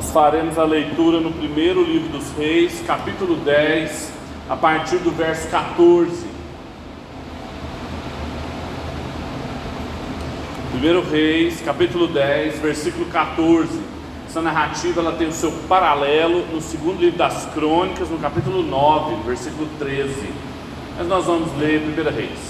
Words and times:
Nós 0.00 0.12
faremos 0.12 0.58
a 0.58 0.64
leitura 0.64 1.20
no 1.20 1.30
primeiro 1.30 1.84
livro 1.84 2.08
dos 2.08 2.32
Reis, 2.32 2.82
capítulo 2.86 3.36
10, 3.36 4.10
a 4.48 4.56
partir 4.56 4.96
do 4.96 5.10
verso 5.10 5.46
14. 5.48 6.26
Primeiro 10.70 11.02
Reis, 11.02 11.60
capítulo 11.60 12.06
10, 12.06 12.60
versículo 12.60 13.04
14. 13.10 13.78
Essa 14.26 14.40
narrativa 14.40 15.02
ela 15.02 15.12
tem 15.12 15.28
o 15.28 15.32
seu 15.32 15.52
paralelo 15.68 16.46
no 16.50 16.62
segundo 16.62 16.98
livro 16.98 17.18
das 17.18 17.44
Crônicas, 17.52 18.08
no 18.08 18.16
capítulo 18.16 18.62
9, 18.62 19.16
versículo 19.26 19.68
13. 19.78 20.14
Mas 20.96 21.06
nós 21.08 21.26
vamos 21.26 21.54
ler 21.58 21.82
Primeiro 21.82 22.10
Reis. 22.10 22.40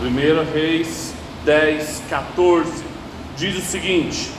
Primeiro 0.00 0.44
Reis 0.52 1.14
10, 1.44 2.02
14. 2.10 2.95
Diz 3.36 3.56
o 3.56 3.60
seguinte: 3.60 4.30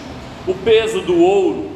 O 0.47 0.53
peso 0.53 1.01
do 1.01 1.17
ouro 1.21 1.71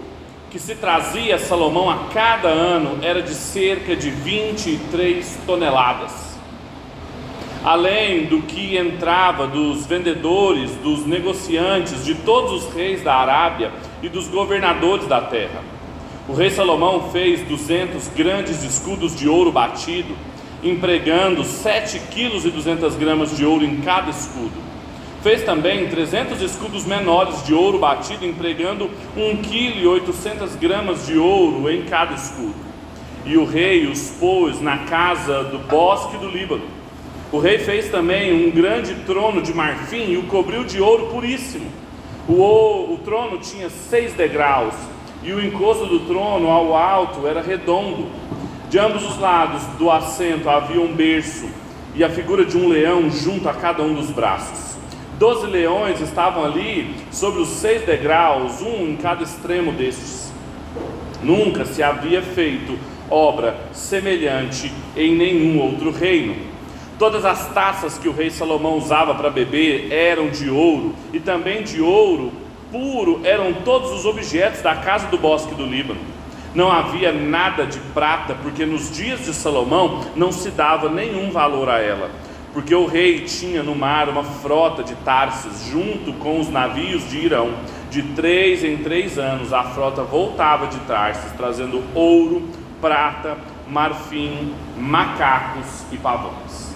que 0.50 0.60
se 0.60 0.76
trazia 0.76 1.36
a 1.36 1.40
Salomão 1.40 1.90
a 1.90 2.10
cada 2.14 2.50
ano 2.50 3.00
era 3.02 3.22
de 3.22 3.34
cerca 3.34 3.96
de 3.96 4.10
23 4.10 5.40
toneladas 5.46 6.32
além 7.64 8.26
do 8.26 8.42
que 8.42 8.76
entrava 8.76 9.46
dos 9.46 9.86
vendedores, 9.86 10.72
dos 10.78 11.06
negociantes, 11.06 12.04
de 12.04 12.16
todos 12.16 12.66
os 12.66 12.74
reis 12.74 13.04
da 13.04 13.16
Arábia 13.16 13.72
e 14.02 14.10
dos 14.10 14.28
governadores 14.28 15.08
da 15.08 15.22
terra. 15.22 15.62
O 16.28 16.34
rei 16.34 16.50
Salomão 16.50 17.12
fez 17.12 17.42
200 17.48 18.08
grandes 18.10 18.64
escudos 18.64 19.16
de 19.16 19.28
ouro 19.28 19.52
batido, 19.52 20.16
empregando 20.64 21.44
7 21.44 22.00
quilos 22.12 22.46
e 22.46 22.50
200 22.50 22.96
gramas 22.96 23.36
de 23.36 23.46
ouro 23.46 23.64
em 23.64 23.82
cada 23.82 24.10
escudo. 24.10 24.71
Fez 25.24 25.44
também 25.44 25.88
300 25.88 26.42
escudos 26.42 26.86
menores 26.86 27.46
de 27.46 27.54
ouro 27.54 27.78
batido, 27.78 28.26
empregando 28.26 28.90
1 29.16 29.38
quilo 29.38 29.80
e 29.80 29.88
800 29.88 30.56
gramas 30.56 31.06
de 31.06 31.18
ouro 31.18 31.70
em 31.72 31.84
cada 31.84 32.16
escudo. 32.16 32.56
E 33.26 33.38
o 33.38 33.46
rei 33.46 33.86
os 33.86 34.10
pôs 34.20 34.60
na 34.62 34.80
casa 34.80 35.44
do 35.44 35.60
bosque 35.60 36.18
do 36.18 36.28
Líbano 36.28 36.82
o 37.32 37.40
rei 37.40 37.60
fez 37.60 37.90
também 37.90 38.46
um 38.46 38.52
grande 38.52 38.94
trono 39.06 39.42
de 39.42 39.54
marfim 39.54 40.12
e 40.12 40.18
o 40.18 40.24
cobriu 40.24 40.66
de 40.66 40.82
ouro 40.82 41.08
puríssimo. 41.08 41.66
O, 42.28 42.94
o, 42.94 43.00
trono 43.06 43.38
tinha 43.38 43.70
seis 43.70 44.12
degraus 44.14 44.74
e 45.24 45.32
o 45.32 45.42
encosto 45.42 45.86
do 45.86 46.02
trono 46.02 46.50
ao 46.50 46.76
alto 46.76 47.26
era 47.26 47.42
redondo. 47.42 48.08
De 48.70 48.78
ambos 48.78 49.10
os 49.10 49.18
lados 49.18 49.64
do 49.78 49.90
assento 49.90 50.50
havia 50.50 50.82
um 50.82 50.94
berço 50.94 51.48
e 51.96 52.04
a 52.04 52.10
figura 52.10 52.44
de 52.44 52.58
um 52.58 52.68
leão 52.68 53.10
junto 53.10 53.48
a 53.48 53.54
cada 53.54 53.82
um 53.82 53.94
dos 53.94 54.12
braços. 54.12 54.71
Doze 55.22 55.46
leões 55.46 56.02
estavam 56.02 56.44
ali 56.44 56.96
sobre 57.12 57.42
os 57.42 57.50
seis 57.50 57.86
degraus, 57.86 58.60
um 58.60 58.88
em 58.88 58.96
cada 58.96 59.22
extremo 59.22 59.72
destes. 59.72 60.34
Nunca 61.22 61.64
se 61.64 61.84
havia 61.84 62.24
feito 62.24 62.76
obra 63.08 63.56
semelhante 63.72 64.74
em 64.98 65.16
nenhum 65.16 65.62
outro 65.62 65.92
reino. 65.92 66.36
Todas 66.98 67.24
as 67.24 67.54
taças 67.54 68.00
que 68.00 68.10
o 68.10 68.12
rei 68.12 68.32
Salomão 68.32 68.80
usava 68.80 69.14
para 69.14 69.30
beber 69.30 69.92
eram 69.92 70.30
de 70.30 70.50
ouro, 70.50 70.96
e 71.14 71.20
também 71.20 71.62
de 71.62 71.80
ouro 71.80 72.32
puro 72.72 73.22
eram 73.24 73.54
todos 73.54 73.92
os 73.92 74.08
objetos 74.08 74.64
da 74.64 74.74
casa 74.74 75.06
do 75.06 75.20
bosque 75.20 75.54
do 75.54 75.68
Líbano. 75.68 76.02
Não 76.56 76.72
havia 76.72 77.12
nada 77.12 77.64
de 77.68 77.78
prata, 77.94 78.36
porque 78.42 78.66
nos 78.66 78.92
dias 78.92 79.24
de 79.24 79.36
Salomão 79.36 80.02
não 80.16 80.32
se 80.32 80.50
dava 80.50 80.90
nenhum 80.90 81.30
valor 81.30 81.70
a 81.70 81.78
ela. 81.80 82.10
Porque 82.54 82.76
o 82.76 82.86
rei 82.86 83.22
tinha 83.22 83.64
no 83.64 83.76
mar 83.76 84.10
uma 84.10 84.24
frota 84.24 84.84
de 84.84 84.96
Tarsis, 84.96 85.66
junto 85.70 86.12
com 86.14 86.40
os 86.40 86.50
navios 86.50 87.10
de 87.10 87.18
Irão. 87.18 87.54
De 87.90 88.02
três 88.02 88.64
em 88.64 88.78
três 88.78 89.18
anos 89.18 89.54
a 89.54 89.64
frota 89.64 90.04
voltava 90.04 90.68
de 90.68 90.78
Tarsis, 90.80 91.32
trazendo 91.38 91.82
ouro, 91.94 92.44
prata, 92.82 93.38
marfim, 93.68 94.54
macacos 94.78 95.86
e 95.92 95.98
pavões. 95.98 96.74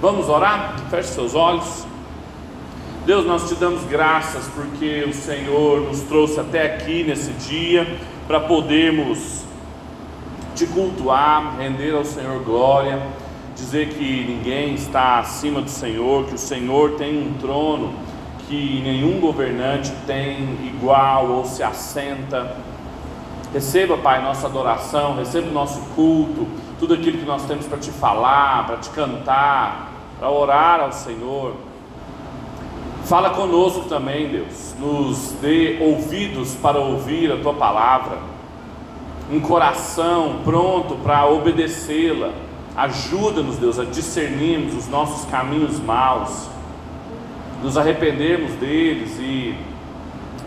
Vamos 0.00 0.28
orar? 0.28 0.76
Feche 0.90 1.08
seus 1.08 1.34
olhos. 1.34 1.86
Deus, 3.04 3.26
nós 3.26 3.48
te 3.48 3.54
damos 3.56 3.84
graças 3.84 4.48
porque 4.54 5.04
o 5.06 5.12
Senhor 5.12 5.82
nos 5.82 6.00
trouxe 6.00 6.40
até 6.40 6.64
aqui 6.64 7.04
nesse 7.04 7.30
dia 7.32 7.86
para 8.26 8.40
podermos 8.40 9.44
te 10.54 10.66
cultuar, 10.66 11.56
render 11.58 11.94
ao 11.94 12.04
Senhor 12.04 12.42
glória, 12.42 13.02
dizer 13.54 13.90
que 13.90 14.24
ninguém 14.24 14.74
está 14.74 15.18
acima 15.18 15.60
do 15.60 15.70
Senhor, 15.70 16.26
que 16.26 16.34
o 16.34 16.38
Senhor 16.38 16.92
tem 16.92 17.16
um 17.16 17.34
trono 17.34 17.94
que 18.48 18.80
nenhum 18.82 19.20
governante 19.20 19.92
tem 20.06 20.42
igual 20.66 21.28
ou 21.28 21.44
se 21.44 21.62
assenta. 21.62 22.56
Receba, 23.52 23.96
Pai, 23.96 24.22
nossa 24.22 24.46
adoração, 24.46 25.16
receba 25.16 25.48
o 25.48 25.52
nosso 25.52 25.80
culto, 25.94 26.46
tudo 26.78 26.94
aquilo 26.94 27.18
que 27.18 27.24
nós 27.24 27.44
temos 27.46 27.66
para 27.66 27.78
te 27.78 27.90
falar, 27.90 28.66
para 28.66 28.76
te 28.78 28.90
cantar, 28.90 29.92
para 30.18 30.28
orar 30.28 30.80
ao 30.80 30.92
Senhor. 30.92 31.54
Fala 33.04 33.30
conosco 33.30 33.82
também, 33.82 34.28
Deus. 34.28 34.74
Nos 34.78 35.32
dê 35.40 35.78
ouvidos 35.80 36.54
para 36.54 36.78
ouvir 36.78 37.30
a 37.30 37.36
tua 37.36 37.54
palavra, 37.54 38.18
um 39.30 39.40
coração 39.40 40.40
pronto 40.44 40.96
para 40.96 41.26
obedecê-la. 41.26 42.43
Ajuda-nos, 42.76 43.56
Deus, 43.56 43.78
a 43.78 43.84
discernirmos 43.84 44.74
os 44.74 44.88
nossos 44.88 45.30
caminhos 45.30 45.78
maus, 45.78 46.48
nos 47.62 47.76
arrependermos 47.78 48.52
deles 48.52 49.16
e 49.20 49.56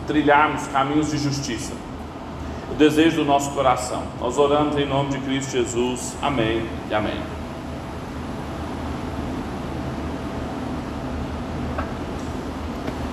trilharmos 0.06 0.68
caminhos 0.68 1.10
de 1.12 1.18
justiça. 1.18 1.74
O 2.70 2.76
desejo 2.76 3.18
do 3.18 3.26
nosso 3.26 3.52
coração. 3.52 4.04
Nós 4.20 4.38
oramos 4.38 4.78
em 4.78 4.86
nome 4.86 5.12
de 5.12 5.20
Cristo 5.20 5.52
Jesus. 5.52 6.16
Amém 6.22 6.66
e 6.90 6.94
amém. 6.94 7.20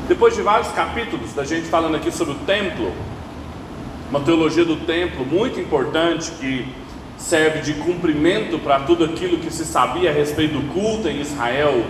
Depois 0.09 0.35
de 0.35 0.43
vários 0.43 0.69
capítulos 0.73 1.33
da 1.33 1.45
gente 1.45 1.67
falando 1.69 1.95
aqui 1.95 2.11
sobre 2.11 2.35
o 2.35 2.39
templo, 2.41 2.93
uma 4.11 4.21
teologia 4.21 4.65
do 4.65 4.77
templo 4.77 5.25
muito 5.25 5.59
importante 5.59 6.33
que 6.33 6.69
serve 7.25 7.61
de 7.61 7.73
cumprimento 7.75 8.59
para 8.59 8.81
tudo 8.81 9.05
aquilo 9.05 9.39
que 9.39 9.51
se 9.51 9.65
sabia 9.65 10.11
a 10.11 10.13
respeito 10.13 10.59
do 10.59 10.73
culto 10.75 11.09
em 11.09 11.21
Israel, 11.21 11.85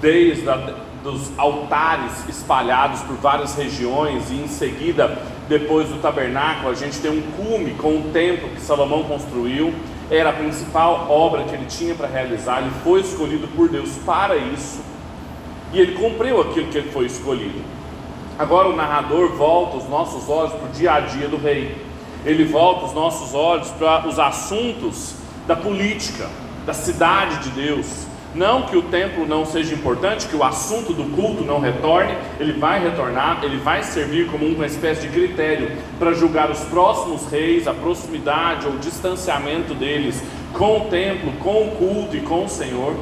desde 0.00 0.48
a, 0.48 0.74
dos 1.04 1.30
altares 1.36 2.26
espalhados 2.28 3.02
por 3.02 3.16
várias 3.16 3.54
regiões 3.54 4.30
e 4.30 4.34
em 4.34 4.48
seguida, 4.48 5.18
depois 5.46 5.88
do 5.88 6.00
tabernáculo, 6.00 6.70
a 6.70 6.74
gente 6.74 6.98
tem 7.00 7.10
um 7.10 7.22
cume 7.32 7.72
com 7.72 7.98
o 7.98 8.10
templo 8.12 8.48
que 8.48 8.60
Salomão 8.60 9.02
construiu. 9.04 9.74
Era 10.10 10.30
a 10.30 10.32
principal 10.32 11.06
obra 11.10 11.44
que 11.44 11.54
ele 11.54 11.66
tinha 11.66 11.94
para 11.94 12.06
realizar, 12.06 12.62
ele 12.62 12.72
foi 12.82 13.00
escolhido 13.00 13.46
por 13.48 13.68
Deus 13.68 13.90
para 14.06 14.36
isso 14.36 14.80
e 15.72 15.78
ele 15.78 15.92
cumpriu 15.92 16.40
aquilo 16.40 16.68
que 16.68 16.78
ele 16.78 16.90
foi 16.90 17.06
escolhido. 17.06 17.60
Agora 18.38 18.68
o 18.68 18.76
narrador 18.76 19.32
volta 19.36 19.76
os 19.76 19.88
nossos 19.88 20.28
olhos 20.28 20.52
para 20.52 20.66
o 20.66 20.72
dia 20.72 20.94
a 20.94 21.00
dia 21.00 21.28
do 21.28 21.36
rei. 21.36 21.76
Ele 22.24 22.44
volta 22.44 22.86
os 22.86 22.92
nossos 22.92 23.34
olhos 23.34 23.68
para 23.70 24.06
os 24.06 24.18
assuntos 24.18 25.14
da 25.46 25.56
política, 25.56 26.28
da 26.64 26.72
cidade 26.72 27.44
de 27.44 27.50
Deus. 27.50 28.06
Não 28.34 28.62
que 28.62 28.76
o 28.76 28.82
templo 28.82 29.26
não 29.26 29.44
seja 29.44 29.74
importante, 29.74 30.26
que 30.26 30.36
o 30.36 30.42
assunto 30.42 30.94
do 30.94 31.04
culto 31.14 31.44
não 31.44 31.60
retorne, 31.60 32.16
ele 32.40 32.54
vai 32.54 32.82
retornar, 32.82 33.40
ele 33.42 33.58
vai 33.58 33.82
servir 33.82 34.26
como 34.30 34.46
uma 34.46 34.64
espécie 34.64 35.02
de 35.02 35.08
critério 35.08 35.72
para 35.98 36.14
julgar 36.14 36.50
os 36.50 36.60
próximos 36.60 37.26
reis, 37.30 37.68
a 37.68 37.74
proximidade 37.74 38.66
ou 38.66 38.78
distanciamento 38.78 39.74
deles 39.74 40.22
com 40.54 40.78
o 40.78 40.80
templo, 40.88 41.32
com 41.40 41.68
o 41.68 41.70
culto 41.72 42.16
e 42.16 42.20
com 42.20 42.44
o 42.44 42.48
Senhor. 42.48 42.94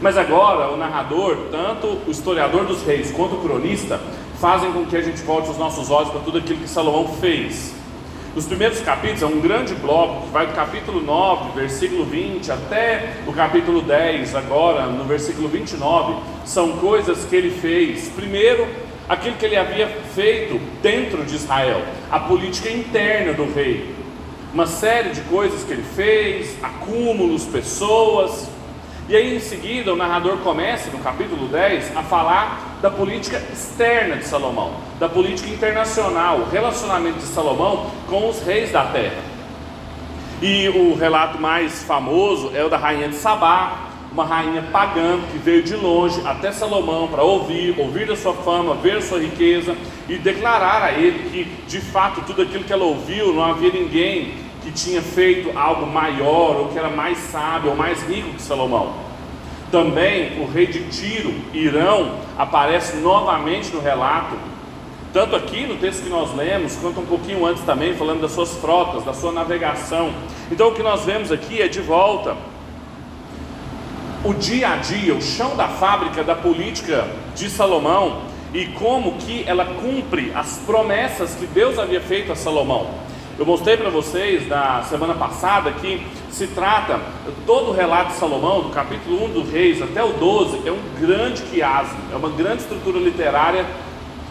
Mas 0.00 0.16
agora 0.16 0.70
o 0.70 0.76
narrador, 0.76 1.48
tanto 1.50 1.98
o 2.06 2.10
historiador 2.10 2.64
dos 2.64 2.82
reis 2.84 3.10
quanto 3.10 3.34
o 3.34 3.40
cronista, 3.40 4.00
fazem 4.38 4.72
com 4.72 4.86
que 4.86 4.96
a 4.96 5.02
gente 5.02 5.22
volte 5.22 5.50
os 5.50 5.58
nossos 5.58 5.90
olhos 5.90 6.10
para 6.10 6.20
tudo 6.20 6.38
aquilo 6.38 6.60
que 6.60 6.68
Salomão 6.68 7.08
fez. 7.20 7.79
Os 8.36 8.46
primeiros 8.46 8.78
capítulos 8.80 9.22
é 9.22 9.26
um 9.26 9.40
grande 9.40 9.74
bloco 9.74 10.26
que 10.26 10.32
vai 10.32 10.46
do 10.46 10.52
capítulo 10.52 11.02
9, 11.02 11.58
versículo 11.58 12.04
20, 12.04 12.52
até 12.52 13.14
o 13.26 13.32
capítulo 13.32 13.82
10, 13.82 14.36
agora 14.36 14.86
no 14.86 15.02
versículo 15.02 15.48
29, 15.48 16.14
são 16.44 16.76
coisas 16.76 17.24
que 17.24 17.34
ele 17.34 17.50
fez. 17.50 18.08
Primeiro, 18.10 18.68
aquilo 19.08 19.34
que 19.34 19.44
ele 19.44 19.56
havia 19.56 19.88
feito 20.14 20.60
dentro 20.80 21.24
de 21.24 21.34
Israel, 21.34 21.82
a 22.08 22.20
política 22.20 22.70
interna 22.70 23.32
do 23.32 23.52
rei. 23.52 23.92
Uma 24.54 24.66
série 24.66 25.10
de 25.10 25.22
coisas 25.22 25.64
que 25.64 25.72
ele 25.72 25.84
fez, 25.96 26.56
acúmulos, 26.62 27.44
pessoas, 27.46 28.48
e 29.10 29.16
aí 29.16 29.34
em 29.34 29.40
seguida 29.40 29.92
o 29.92 29.96
narrador 29.96 30.36
começa, 30.36 30.88
no 30.92 31.00
capítulo 31.00 31.48
10, 31.48 31.96
a 31.96 32.02
falar 32.04 32.78
da 32.80 32.88
política 32.88 33.42
externa 33.52 34.16
de 34.18 34.24
Salomão, 34.24 34.74
da 35.00 35.08
política 35.08 35.50
internacional, 35.50 36.38
o 36.38 36.48
relacionamento 36.48 37.18
de 37.18 37.24
Salomão 37.24 37.90
com 38.08 38.28
os 38.28 38.40
reis 38.40 38.70
da 38.70 38.84
terra. 38.84 39.20
E 40.40 40.68
o 40.68 40.94
relato 40.94 41.40
mais 41.40 41.82
famoso 41.82 42.52
é 42.54 42.64
o 42.64 42.68
da 42.68 42.76
rainha 42.76 43.08
de 43.08 43.16
Sabá, 43.16 43.88
uma 44.12 44.24
rainha 44.24 44.62
pagã 44.70 45.18
que 45.32 45.38
veio 45.38 45.64
de 45.64 45.74
longe 45.74 46.22
até 46.24 46.52
Salomão 46.52 47.08
para 47.08 47.24
ouvir, 47.24 47.74
ouvir 47.80 48.06
da 48.06 48.14
sua 48.14 48.34
fama, 48.34 48.76
ver 48.76 48.98
a 48.98 49.02
sua 49.02 49.18
riqueza 49.18 49.76
e 50.08 50.18
declarar 50.18 50.84
a 50.84 50.92
ele 50.92 51.30
que 51.30 51.44
de 51.66 51.80
fato 51.80 52.20
tudo 52.22 52.42
aquilo 52.42 52.62
que 52.62 52.72
ela 52.72 52.84
ouviu 52.84 53.34
não 53.34 53.42
havia 53.42 53.72
ninguém 53.72 54.49
que 54.62 54.70
tinha 54.70 55.00
feito 55.00 55.56
algo 55.58 55.86
maior 55.86 56.56
ou 56.56 56.68
que 56.68 56.78
era 56.78 56.90
mais 56.90 57.18
sábio 57.18 57.70
ou 57.70 57.76
mais 57.76 58.02
rico 58.02 58.30
que 58.30 58.42
Salomão. 58.42 58.94
Também 59.70 60.40
o 60.42 60.50
rei 60.50 60.66
de 60.66 60.84
Tiro, 60.88 61.32
Irão, 61.52 62.16
aparece 62.36 62.96
novamente 62.96 63.72
no 63.72 63.80
relato, 63.80 64.36
tanto 65.12 65.34
aqui 65.34 65.66
no 65.66 65.76
texto 65.76 66.02
que 66.02 66.08
nós 66.08 66.34
lemos, 66.34 66.76
quanto 66.76 67.00
um 67.00 67.06
pouquinho 67.06 67.44
antes 67.46 67.62
também, 67.64 67.94
falando 67.94 68.20
das 68.20 68.32
suas 68.32 68.54
frotas, 68.56 69.04
da 69.04 69.14
sua 69.14 69.32
navegação. 69.32 70.12
Então 70.50 70.68
o 70.68 70.74
que 70.74 70.82
nós 70.82 71.04
vemos 71.04 71.30
aqui 71.32 71.60
é 71.60 71.68
de 71.68 71.80
volta 71.80 72.36
o 74.22 74.34
dia 74.34 74.72
a 74.72 74.76
dia, 74.76 75.14
o 75.14 75.22
chão 75.22 75.56
da 75.56 75.66
fábrica 75.66 76.22
da 76.22 76.34
política 76.34 77.08
de 77.34 77.48
Salomão 77.48 78.22
e 78.52 78.66
como 78.66 79.16
que 79.16 79.44
ela 79.46 79.64
cumpre 79.64 80.32
as 80.34 80.58
promessas 80.66 81.34
que 81.34 81.46
Deus 81.46 81.78
havia 81.78 82.00
feito 82.00 82.30
a 82.30 82.36
Salomão. 82.36 82.90
Eu 83.40 83.46
mostrei 83.46 83.74
para 83.74 83.88
vocês 83.88 84.46
na 84.46 84.82
semana 84.82 85.14
passada 85.14 85.72
que 85.72 86.06
se 86.30 86.48
trata, 86.48 87.00
todo 87.46 87.70
o 87.70 87.72
relato 87.72 88.12
de 88.12 88.18
Salomão, 88.18 88.64
do 88.64 88.68
capítulo 88.68 89.24
1 89.24 89.32
do 89.32 89.50
Reis 89.50 89.80
até 89.80 90.04
o 90.04 90.12
12, 90.12 90.68
é 90.68 90.70
um 90.70 90.78
grande 91.00 91.40
quiasmo, 91.44 91.98
é 92.12 92.16
uma 92.16 92.28
grande 92.28 92.60
estrutura 92.64 92.98
literária 92.98 93.64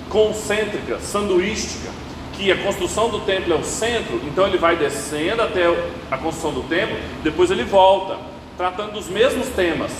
concêntrica, 0.09 0.99
sanduística, 0.99 1.89
que 2.33 2.51
a 2.51 2.57
construção 2.61 3.09
do 3.09 3.21
templo 3.21 3.51
é 3.51 3.55
o 3.55 3.63
centro, 3.63 4.21
então 4.27 4.45
ele 4.45 4.59
vai 4.59 4.75
descendo 4.75 5.41
até 5.41 5.65
a 6.11 6.15
construção 6.15 6.53
do 6.53 6.61
templo, 6.69 6.95
depois 7.23 7.49
ele 7.49 7.63
volta 7.63 8.15
tratando 8.55 8.91
dos 8.91 9.07
mesmos 9.07 9.47
temas. 9.47 9.91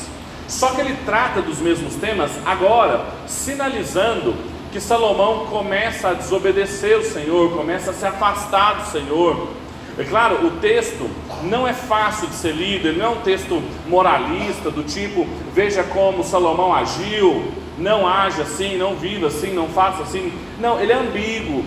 Só 0.48 0.70
que 0.76 0.82
ele 0.82 0.96
trata 1.04 1.42
dos 1.42 1.58
mesmos 1.60 1.96
temas 1.96 2.30
agora, 2.46 3.04
sinalizando 3.26 4.36
que 4.72 4.80
Salomão 4.80 5.48
começa 5.48 6.10
a 6.10 6.14
desobedecer 6.14 6.98
o 6.98 7.04
Senhor, 7.04 7.52
começa 7.52 7.92
a 7.92 7.94
se 7.94 8.06
afastar 8.06 8.82
do 8.82 8.92
Senhor. 8.92 9.50
É 9.98 10.04
claro, 10.04 10.46
o 10.46 10.52
texto 10.60 11.10
não 11.44 11.68
é 11.68 11.74
fácil 11.74 12.28
de 12.28 12.36
ser 12.36 12.54
lido, 12.54 12.94
não 12.94 13.06
é 13.06 13.10
um 13.10 13.22
texto 13.22 13.62
moralista, 13.88 14.70
do 14.72 14.84
tipo, 14.84 15.28
veja 15.54 15.84
como 15.84 16.24
Salomão 16.24 16.74
agiu, 16.74 17.52
não 17.78 18.08
age 18.08 18.42
assim, 18.42 18.78
não 18.78 18.96
viva 18.96 19.28
assim, 19.28 19.54
não 19.54 19.68
faça 19.68 20.04
assim. 20.04 20.32
Não, 20.60 20.80
ele 20.80 20.92
é 20.92 20.96
ambíguo, 20.96 21.66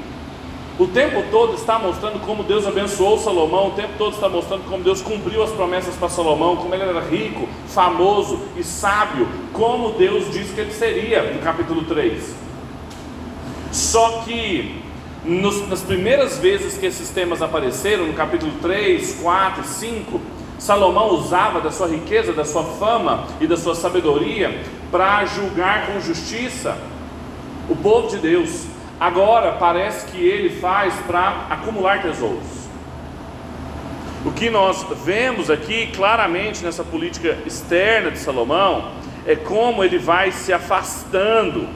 o 0.78 0.86
tempo 0.86 1.22
todo 1.30 1.54
está 1.54 1.78
mostrando 1.78 2.18
como 2.24 2.42
Deus 2.42 2.66
abençoou 2.66 3.18
Salomão, 3.18 3.68
o 3.68 3.70
tempo 3.72 3.92
todo 3.98 4.14
está 4.14 4.28
mostrando 4.28 4.64
como 4.68 4.82
Deus 4.82 5.02
cumpriu 5.02 5.42
as 5.42 5.50
promessas 5.50 5.94
para 5.96 6.08
Salomão, 6.08 6.56
como 6.56 6.74
ele 6.74 6.82
era 6.82 7.00
rico, 7.00 7.46
famoso 7.68 8.40
e 8.56 8.64
sábio, 8.64 9.28
como 9.52 9.90
Deus 9.90 10.32
disse 10.32 10.54
que 10.54 10.60
ele 10.62 10.72
seria, 10.72 11.22
no 11.34 11.40
capítulo 11.40 11.84
3. 11.84 12.51
Só 13.72 14.22
que 14.26 14.82
nos, 15.24 15.66
nas 15.66 15.80
primeiras 15.80 16.38
vezes 16.38 16.76
que 16.76 16.84
esses 16.84 17.08
temas 17.08 17.40
apareceram, 17.40 18.06
no 18.06 18.12
capítulo 18.12 18.52
3, 18.60 19.20
4 19.22 19.62
e 19.62 19.66
5, 19.66 20.20
Salomão 20.58 21.14
usava 21.14 21.58
da 21.58 21.72
sua 21.72 21.88
riqueza, 21.88 22.34
da 22.34 22.44
sua 22.44 22.64
fama 22.64 23.26
e 23.40 23.46
da 23.46 23.56
sua 23.56 23.74
sabedoria 23.74 24.62
para 24.90 25.24
julgar 25.24 25.86
com 25.86 26.00
justiça 26.00 26.76
o 27.68 27.74
povo 27.74 28.08
de 28.08 28.18
Deus. 28.18 28.66
Agora 29.00 29.52
parece 29.52 30.06
que 30.06 30.18
ele 30.18 30.60
faz 30.60 30.94
para 31.06 31.46
acumular 31.48 32.02
tesouros. 32.02 32.68
O 34.24 34.30
que 34.30 34.50
nós 34.50 34.86
vemos 35.04 35.50
aqui 35.50 35.88
claramente 35.88 36.62
nessa 36.62 36.84
política 36.84 37.38
externa 37.46 38.10
de 38.10 38.18
Salomão 38.18 38.90
é 39.26 39.34
como 39.34 39.82
ele 39.82 39.98
vai 39.98 40.30
se 40.30 40.52
afastando 40.52 41.66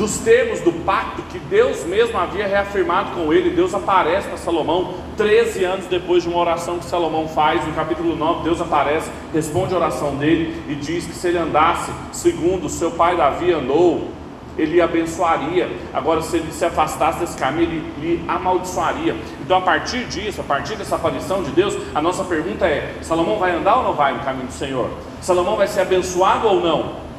dos 0.00 0.16
termos 0.16 0.60
do 0.60 0.72
pacto 0.72 1.20
que 1.30 1.38
Deus 1.38 1.84
mesmo 1.84 2.16
havia 2.18 2.46
reafirmado 2.46 3.10
com 3.10 3.34
ele. 3.34 3.50
Deus 3.50 3.74
aparece 3.74 4.26
para 4.28 4.38
Salomão 4.38 4.94
13 5.18 5.62
anos 5.62 5.84
depois 5.84 6.22
de 6.22 6.30
uma 6.30 6.38
oração 6.38 6.78
que 6.78 6.86
Salomão 6.86 7.28
faz. 7.28 7.66
No 7.66 7.74
capítulo 7.74 8.16
9, 8.16 8.44
Deus 8.44 8.62
aparece, 8.62 9.10
responde 9.30 9.74
a 9.74 9.76
oração 9.76 10.16
dele 10.16 10.64
e 10.70 10.74
diz 10.74 11.04
que 11.04 11.12
se 11.12 11.28
ele 11.28 11.36
andasse 11.36 11.92
segundo 12.12 12.66
seu 12.70 12.92
pai 12.92 13.14
Davi 13.14 13.52
andou, 13.52 14.08
ele 14.56 14.80
abençoaria. 14.80 15.68
Agora, 15.92 16.22
se 16.22 16.38
ele 16.38 16.50
se 16.50 16.64
afastasse 16.64 17.20
desse 17.20 17.36
caminho, 17.36 17.70
ele 17.70 17.92
lhe 18.00 18.24
amaldiçoaria. 18.26 19.14
Então, 19.42 19.58
a 19.58 19.60
partir 19.60 20.06
disso, 20.06 20.40
a 20.40 20.44
partir 20.44 20.76
dessa 20.76 20.96
aparição 20.96 21.42
de 21.42 21.50
Deus, 21.50 21.76
a 21.94 22.00
nossa 22.00 22.24
pergunta 22.24 22.66
é: 22.66 22.94
Salomão 23.02 23.38
vai 23.38 23.54
andar 23.54 23.76
ou 23.76 23.84
não 23.84 23.92
vai 23.92 24.14
no 24.14 24.20
caminho 24.20 24.46
do 24.46 24.52
Senhor? 24.54 24.88
Salomão 25.20 25.56
vai 25.56 25.66
ser 25.66 25.82
abençoado 25.82 26.48
ou 26.48 26.58
não? 26.58 27.09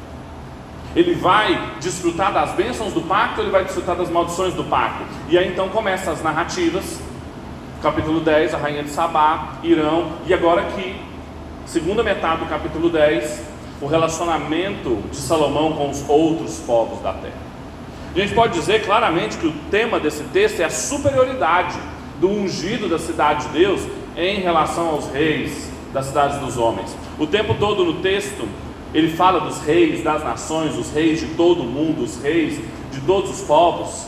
Ele 0.94 1.14
vai 1.14 1.76
desfrutar 1.80 2.32
das 2.32 2.52
bênçãos 2.52 2.92
do 2.92 3.00
pacto, 3.02 3.40
ele 3.40 3.50
vai 3.50 3.64
desfrutar 3.64 3.96
das 3.96 4.10
maldições 4.10 4.52
do 4.54 4.64
pacto. 4.64 5.04
E 5.28 5.38
aí 5.38 5.48
então 5.48 5.68
começam 5.70 6.12
as 6.12 6.22
narrativas, 6.22 7.00
capítulo 7.82 8.20
10, 8.20 8.54
a 8.54 8.58
rainha 8.58 8.82
de 8.82 8.90
Sabá, 8.90 9.54
Irão, 9.62 10.12
e 10.26 10.34
agora 10.34 10.62
aqui, 10.62 10.96
segunda 11.64 12.02
metade 12.02 12.44
do 12.44 12.46
capítulo 12.46 12.90
10, 12.90 13.42
o 13.80 13.86
relacionamento 13.86 15.02
de 15.10 15.16
Salomão 15.16 15.72
com 15.72 15.90
os 15.90 16.08
outros 16.08 16.58
povos 16.58 17.00
da 17.00 17.12
terra. 17.12 17.52
A 18.14 18.18
gente 18.18 18.34
pode 18.34 18.52
dizer 18.52 18.84
claramente 18.84 19.38
que 19.38 19.46
o 19.46 19.52
tema 19.70 19.98
desse 19.98 20.22
texto 20.24 20.60
é 20.60 20.64
a 20.64 20.70
superioridade 20.70 21.78
do 22.20 22.28
ungido 22.28 22.88
da 22.88 22.98
cidade 22.98 23.46
de 23.46 23.58
Deus 23.58 23.80
em 24.16 24.40
relação 24.40 24.90
aos 24.90 25.10
reis 25.10 25.70
das 25.92 26.06
cidades 26.06 26.38
dos 26.38 26.58
homens. 26.58 26.94
O 27.18 27.26
tempo 27.26 27.54
todo 27.54 27.84
no 27.84 27.94
texto, 27.94 28.46
ele 28.94 29.10
fala 29.16 29.40
dos 29.40 29.60
reis 29.62 30.02
das 30.02 30.22
nações, 30.22 30.76
os 30.76 30.92
reis 30.92 31.20
de 31.20 31.26
todo 31.34 31.62
o 31.62 31.66
mundo, 31.66 32.02
os 32.02 32.22
reis 32.22 32.60
de 32.90 33.00
todos 33.06 33.30
os 33.30 33.40
povos, 33.46 34.06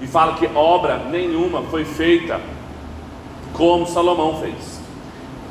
e 0.00 0.06
fala 0.06 0.34
que 0.34 0.46
obra 0.54 0.98
nenhuma 1.10 1.62
foi 1.62 1.84
feita 1.84 2.40
como 3.52 3.86
Salomão 3.86 4.40
fez. 4.40 4.78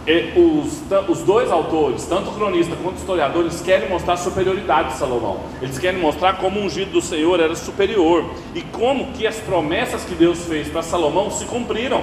E 0.06 0.40
os, 0.40 0.84
os 1.10 1.22
dois 1.24 1.52
autores, 1.52 2.06
tanto 2.06 2.30
o 2.30 2.34
cronista 2.34 2.78
quanto 2.82 2.96
o 2.96 3.00
historiador, 3.00 3.42
eles 3.42 3.60
querem 3.60 3.90
mostrar 3.90 4.14
a 4.14 4.18
superioridade 4.18 4.94
de 4.94 4.98
Salomão. 4.98 5.42
Eles 5.62 5.78
querem 5.78 6.00
mostrar 6.00 6.38
como 6.38 6.62
o 6.62 6.64
ungido 6.64 6.92
do 6.92 7.02
Senhor 7.02 7.38
era 7.42 7.54
superior 7.56 8.24
e 8.56 8.62
como 8.62 9.12
que 9.12 9.28
as 9.28 9.36
promessas 9.38 10.06
que 10.06 10.16
Deus 10.16 10.46
fez 10.46 10.70
para 10.70 10.82
Salomão 10.82 11.30
se 11.30 11.44
cumpriram 11.46 12.02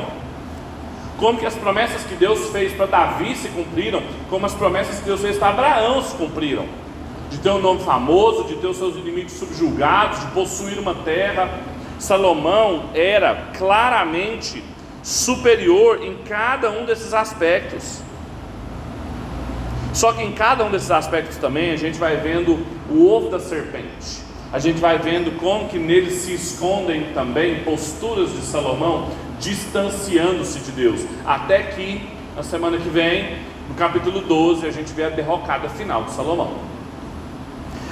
como 1.25 1.39
que 1.39 1.47
as 1.47 1.55
promessas 1.55 2.05
que 2.05 2.17
Deus 2.17 2.51
fez 2.51 2.75
para 2.75 2.85
Davi 2.85 3.35
se 3.35 3.49
cumpriram, 3.49 4.03
como 4.29 4.45
as 4.45 4.53
promessas 4.53 4.99
que 4.99 5.07
Deus 5.07 5.23
fez 5.23 5.39
para 5.39 5.49
Abraão 5.49 6.03
se 6.03 6.15
cumpriram. 6.17 6.67
De 7.31 7.39
ter 7.39 7.49
um 7.49 7.63
nome 7.63 7.81
famoso, 7.81 8.45
de 8.45 8.57
ter 8.57 8.67
os 8.67 8.77
seus 8.77 8.95
inimigos 8.95 9.33
subjugados, 9.33 10.21
de 10.21 10.27
possuir 10.33 10.79
uma 10.79 10.95
terra. 10.97 11.49
Salomão 11.99 12.91
era 12.93 13.47
claramente 13.57 14.63
superior 15.03 16.05
em 16.05 16.15
cada 16.29 16.71
um 16.71 16.85
desses 16.85 17.15
aspectos. 17.15 18.03
Só 19.95 20.13
que 20.13 20.23
em 20.23 20.33
cada 20.33 20.63
um 20.63 20.71
desses 20.71 20.91
aspectos 20.91 21.39
também 21.39 21.71
a 21.71 21.77
gente 21.77 21.99
vai 21.99 22.19
vendo 22.19 22.67
o 22.91 23.09
ovo 23.09 23.31
da 23.31 23.41
serpente. 23.41 24.23
A 24.53 24.59
gente 24.59 24.79
vai 24.79 24.99
vendo 24.99 25.41
como 25.41 25.71
que 25.71 25.79
nele 25.79 26.11
se 26.11 26.35
escondem 26.35 27.15
também 27.15 27.65
posturas 27.65 28.31
de 28.31 28.43
Salomão 28.43 29.09
distanciando-se 29.41 30.61
de 30.61 30.73
Deus, 30.73 31.01
até 31.25 31.63
que 31.63 32.09
na 32.37 32.43
semana 32.43 32.79
que 32.79 32.89
vem, 32.89 33.39
no 33.69 33.75
capítulo 33.75 34.21
12, 34.21 34.67
a 34.67 34.71
gente 34.71 34.93
vê 34.93 35.05
a 35.05 35.11
derrocada 35.11 35.69
final 35.69 36.05
de 36.05 36.13
Salomão. 36.13 36.53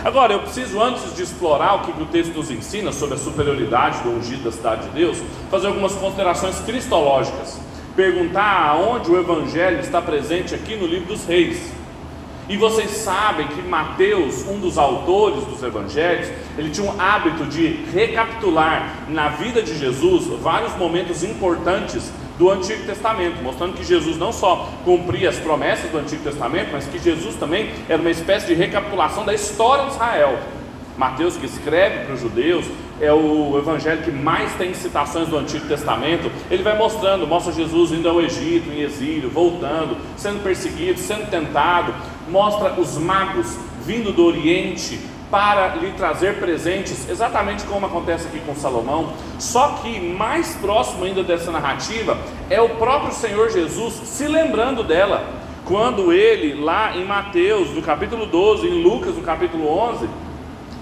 Agora, 0.04 0.32
eu 0.32 0.40
preciso, 0.40 0.82
antes 0.82 1.14
de 1.14 1.22
explorar 1.22 1.76
o 1.76 1.80
que 1.80 2.02
o 2.02 2.06
texto 2.06 2.34
nos 2.34 2.50
ensina 2.50 2.90
sobre 2.90 3.14
a 3.14 3.18
superioridade 3.18 4.02
do 4.02 4.10
ungido 4.10 4.42
da 4.42 4.50
cidade 4.50 4.88
de 4.88 4.94
Deus, 4.94 5.22
fazer 5.48 5.68
algumas 5.68 5.94
considerações 5.94 6.58
cristológicas. 6.60 7.60
Perguntar 7.94 8.70
aonde 8.70 9.10
o 9.10 9.20
Evangelho 9.20 9.78
está 9.78 10.02
presente 10.02 10.54
aqui 10.54 10.74
no 10.74 10.86
livro 10.86 11.06
dos 11.06 11.24
Reis. 11.24 11.72
E 12.48 12.56
vocês 12.56 12.90
sabem 12.90 13.46
que 13.46 13.62
Mateus, 13.62 14.46
um 14.48 14.58
dos 14.58 14.76
autores 14.76 15.44
dos 15.44 15.62
evangelhos, 15.62 16.28
ele 16.58 16.70
tinha 16.70 16.90
um 16.90 17.00
hábito 17.00 17.46
de 17.46 17.68
recapitular 17.92 19.04
na 19.08 19.28
vida 19.28 19.62
de 19.62 19.78
Jesus 19.78 20.26
vários 20.40 20.76
momentos 20.76 21.22
importantes 21.22 22.10
do 22.38 22.50
Antigo 22.50 22.84
Testamento, 22.84 23.42
mostrando 23.42 23.74
que 23.74 23.84
Jesus 23.84 24.16
não 24.18 24.32
só 24.32 24.68
cumpria 24.84 25.28
as 25.28 25.36
promessas 25.36 25.90
do 25.90 25.98
Antigo 25.98 26.24
Testamento, 26.24 26.70
mas 26.72 26.86
que 26.86 26.98
Jesus 26.98 27.36
também 27.36 27.70
era 27.88 28.00
uma 28.00 28.10
espécie 28.10 28.46
de 28.46 28.54
recapitulação 28.54 29.24
da 29.24 29.32
história 29.32 29.84
de 29.84 29.92
Israel. 29.92 30.38
Mateus, 30.96 31.36
que 31.36 31.46
escreve 31.46 32.04
para 32.04 32.14
os 32.14 32.20
judeus, 32.20 32.66
é 33.00 33.12
o 33.12 33.56
evangelho 33.58 34.02
que 34.02 34.10
mais 34.10 34.52
tem 34.54 34.74
citações 34.74 35.28
do 35.28 35.36
Antigo 35.36 35.66
Testamento. 35.66 36.30
Ele 36.50 36.62
vai 36.62 36.76
mostrando, 36.76 37.26
mostra 37.26 37.52
Jesus 37.52 37.92
indo 37.92 38.08
ao 38.08 38.20
Egito, 38.20 38.70
em 38.70 38.80
exílio, 38.80 39.30
voltando, 39.30 39.96
sendo 40.16 40.42
perseguido, 40.42 40.98
sendo 40.98 41.30
tentado, 41.30 41.94
mostra 42.28 42.80
os 42.80 42.96
magos 42.98 43.56
vindo 43.84 44.12
do 44.12 44.24
Oriente 44.24 45.00
para 45.30 45.76
lhe 45.76 45.92
trazer 45.92 46.38
presentes, 46.38 47.08
exatamente 47.08 47.64
como 47.64 47.86
acontece 47.86 48.26
aqui 48.26 48.38
com 48.40 48.54
Salomão. 48.54 49.14
Só 49.38 49.78
que 49.82 49.98
mais 49.98 50.54
próximo 50.56 51.04
ainda 51.04 51.22
dessa 51.22 51.50
narrativa 51.50 52.18
é 52.50 52.60
o 52.60 52.68
próprio 52.70 53.14
Senhor 53.14 53.50
Jesus 53.50 53.94
se 54.04 54.28
lembrando 54.28 54.84
dela, 54.84 55.24
quando 55.64 56.12
ele, 56.12 56.60
lá 56.60 56.94
em 56.96 57.04
Mateus, 57.06 57.70
no 57.70 57.80
capítulo 57.80 58.26
12, 58.26 58.66
em 58.66 58.82
Lucas, 58.82 59.14
no 59.14 59.22
capítulo 59.22 59.66
11, 59.66 60.06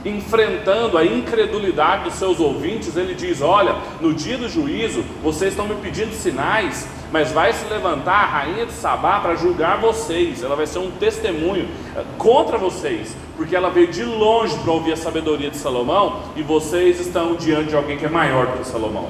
enfrentando 0.04 0.96
a 0.96 1.04
incredulidade 1.04 2.04
dos 2.04 2.14
seus 2.14 2.40
ouvintes, 2.40 2.96
ele 2.96 3.14
diz: 3.14 3.40
Olha, 3.40 3.76
no 4.00 4.12
dia 4.14 4.38
do 4.38 4.48
juízo, 4.48 5.04
vocês 5.22 5.52
estão 5.52 5.68
me 5.68 5.74
pedindo 5.76 6.12
sinais, 6.12 6.88
mas 7.12 7.32
vai 7.32 7.52
se 7.52 7.64
levantar 7.66 8.22
a 8.22 8.26
rainha 8.26 8.66
de 8.66 8.72
Sabá 8.72 9.20
para 9.20 9.34
julgar 9.34 9.80
vocês, 9.80 10.42
ela 10.42 10.54
vai 10.54 10.66
ser 10.66 10.78
um 10.78 10.90
testemunho 10.90 11.68
eh, 11.96 12.04
contra 12.16 12.56
vocês, 12.56 13.16
porque 13.36 13.56
ela 13.56 13.70
veio 13.70 13.88
de 13.88 14.04
longe 14.04 14.56
para 14.58 14.72
ouvir 14.72 14.92
a 14.92 14.96
sabedoria 14.96 15.50
de 15.50 15.56
Salomão. 15.56 16.20
E 16.36 16.42
vocês 16.42 17.00
estão 17.00 17.34
diante 17.34 17.70
de 17.70 17.76
alguém 17.76 17.96
que 17.96 18.06
é 18.06 18.08
maior 18.08 18.46
do 18.46 18.58
que 18.58 18.66
Salomão, 18.66 19.08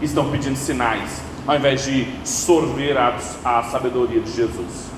estão 0.00 0.30
pedindo 0.30 0.56
sinais, 0.56 1.22
ao 1.46 1.56
invés 1.56 1.84
de 1.84 2.06
sorver 2.24 2.96
a, 2.96 3.16
a 3.44 3.62
sabedoria 3.64 4.20
de 4.20 4.32
Jesus. 4.32 4.90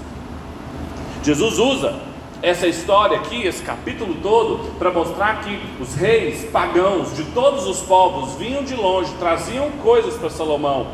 Jesus 1.23 1.59
usa 1.59 2.01
essa 2.43 2.67
história 2.67 3.17
aqui, 3.17 3.47
esse 3.47 3.63
capítulo 3.63 4.17
todo, 4.23 4.71
para 4.79 4.91
mostrar 4.91 5.43
que 5.43 5.59
os 5.81 5.95
reis 5.95 6.45
pagãos 6.51 7.17
de 7.17 7.25
todos 7.33 7.67
os 7.67 7.81
povos 7.81 8.35
vinham 8.35 8.63
de 8.63 8.75
longe, 8.75 9.11
traziam 9.19 9.71
coisas 9.83 10.15
para 10.19 10.29
Salomão, 10.29 10.89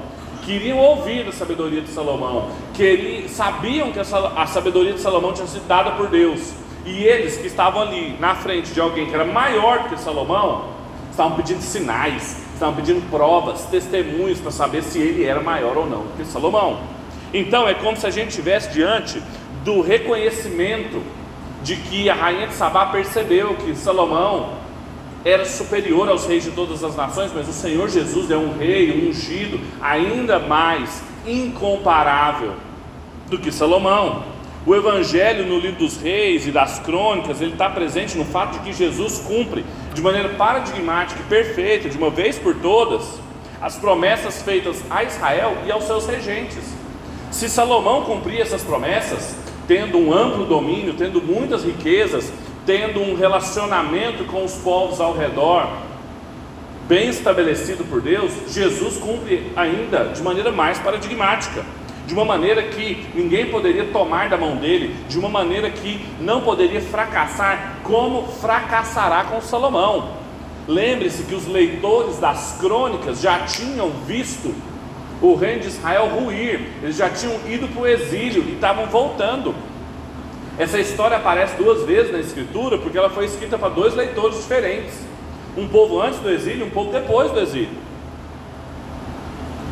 queriam 0.50 0.78
ouvir 0.78 1.28
a 1.28 1.32
sabedoria 1.32 1.80
de 1.80 1.90
Salomão, 1.90 2.50
queriam, 2.74 3.28
sabiam 3.28 3.92
que 3.92 4.00
a 4.00 4.46
sabedoria 4.46 4.92
de 4.92 4.98
Salomão 4.98 5.32
tinha 5.32 5.46
sido 5.46 5.64
dada 5.68 5.92
por 5.92 6.08
Deus, 6.08 6.52
e 6.84 7.04
eles 7.04 7.36
que 7.36 7.46
estavam 7.46 7.82
ali 7.82 8.16
na 8.18 8.34
frente 8.34 8.72
de 8.72 8.80
alguém 8.80 9.06
que 9.06 9.14
era 9.14 9.24
maior 9.24 9.88
que 9.88 9.96
Salomão, 9.96 10.70
estavam 11.08 11.36
pedindo 11.36 11.60
sinais, 11.60 12.44
estavam 12.52 12.74
pedindo 12.74 13.00
provas, 13.08 13.64
testemunhos 13.66 14.40
para 14.40 14.50
saber 14.50 14.82
se 14.82 14.98
ele 14.98 15.24
era 15.24 15.40
maior 15.40 15.76
ou 15.76 15.86
não 15.86 16.06
que 16.16 16.24
Salomão. 16.24 16.80
Então 17.32 17.68
é 17.68 17.74
como 17.74 17.96
se 17.96 18.04
a 18.08 18.10
gente 18.10 18.30
estivesse 18.30 18.72
diante 18.72 19.22
do 19.64 19.80
reconhecimento 19.80 21.00
de 21.62 21.76
que 21.76 22.10
a 22.10 22.14
rainha 22.14 22.48
de 22.48 22.54
Sabá 22.54 22.86
percebeu 22.86 23.54
que 23.54 23.72
Salomão 23.76 24.54
era 25.24 25.44
superior 25.44 26.08
aos 26.08 26.26
reis 26.26 26.44
de 26.44 26.50
todas 26.50 26.82
as 26.82 26.96
nações, 26.96 27.30
mas 27.34 27.48
o 27.48 27.52
Senhor 27.52 27.88
Jesus 27.88 28.30
é 28.30 28.36
um 28.36 28.56
rei 28.56 28.90
um 28.90 29.10
ungido 29.10 29.60
ainda 29.80 30.38
mais 30.38 31.02
incomparável 31.26 32.54
do 33.28 33.38
que 33.38 33.52
Salomão. 33.52 34.24
O 34.66 34.74
Evangelho 34.74 35.46
no 35.46 35.58
livro 35.58 35.78
dos 35.78 35.96
reis 35.96 36.46
e 36.46 36.50
das 36.50 36.78
crônicas, 36.80 37.40
ele 37.40 37.52
está 37.52 37.68
presente 37.70 38.16
no 38.16 38.24
fato 38.24 38.58
de 38.58 38.60
que 38.60 38.72
Jesus 38.72 39.18
cumpre 39.18 39.64
de 39.94 40.02
maneira 40.02 40.30
paradigmática 40.30 41.20
e 41.20 41.24
perfeita, 41.24 41.88
de 41.88 41.96
uma 41.96 42.10
vez 42.10 42.38
por 42.38 42.54
todas, 42.56 43.20
as 43.60 43.76
promessas 43.76 44.42
feitas 44.42 44.82
a 44.90 45.02
Israel 45.04 45.56
e 45.66 45.70
aos 45.70 45.84
seus 45.84 46.06
regentes. 46.06 46.64
Se 47.30 47.48
Salomão 47.48 48.04
cumpria 48.04 48.42
essas 48.42 48.62
promessas, 48.62 49.36
tendo 49.68 49.98
um 49.98 50.12
amplo 50.12 50.44
domínio, 50.44 50.94
tendo 50.94 51.22
muitas 51.22 51.64
riquezas, 51.64 52.32
tendo 52.70 53.00
um 53.00 53.16
relacionamento 53.16 54.22
com 54.26 54.44
os 54.44 54.54
povos 54.54 55.00
ao 55.00 55.12
redor 55.12 55.68
bem 56.86 57.08
estabelecido 57.08 57.82
por 57.82 58.00
Deus, 58.00 58.32
Jesus 58.46 58.96
cumpre 58.96 59.50
ainda 59.56 60.04
de 60.14 60.22
maneira 60.22 60.52
mais 60.52 60.78
paradigmática, 60.78 61.64
de 62.06 62.14
uma 62.14 62.24
maneira 62.24 62.62
que 62.62 63.08
ninguém 63.12 63.46
poderia 63.46 63.86
tomar 63.86 64.28
da 64.28 64.36
mão 64.36 64.54
dele, 64.54 64.94
de 65.08 65.18
uma 65.18 65.28
maneira 65.28 65.68
que 65.68 66.00
não 66.20 66.42
poderia 66.42 66.80
fracassar, 66.80 67.78
como 67.82 68.28
fracassará 68.28 69.24
com 69.24 69.40
Salomão. 69.40 70.12
Lembre-se 70.68 71.24
que 71.24 71.34
os 71.34 71.48
leitores 71.48 72.18
das 72.18 72.56
crônicas 72.60 73.20
já 73.20 73.40
tinham 73.46 73.90
visto 74.06 74.54
o 75.20 75.34
reino 75.34 75.62
de 75.62 75.66
Israel 75.66 76.06
ruir, 76.06 76.68
eles 76.84 76.98
já 76.98 77.10
tinham 77.10 77.34
ido 77.48 77.66
para 77.66 77.82
o 77.82 77.86
exílio 77.88 78.44
e 78.46 78.52
estavam 78.52 78.86
voltando. 78.86 79.52
Essa 80.60 80.78
história 80.78 81.16
aparece 81.16 81.56
duas 81.56 81.86
vezes 81.86 82.12
na 82.12 82.18
Escritura, 82.18 82.76
porque 82.76 82.98
ela 82.98 83.08
foi 83.08 83.24
escrita 83.24 83.56
para 83.56 83.70
dois 83.70 83.94
leitores 83.94 84.36
diferentes: 84.36 84.92
um 85.56 85.66
povo 85.66 86.02
antes 86.02 86.20
do 86.20 86.28
exílio 86.28 86.66
e 86.66 86.68
um 86.68 86.70
povo 86.70 86.92
depois 86.92 87.32
do 87.32 87.40
exílio. 87.40 87.78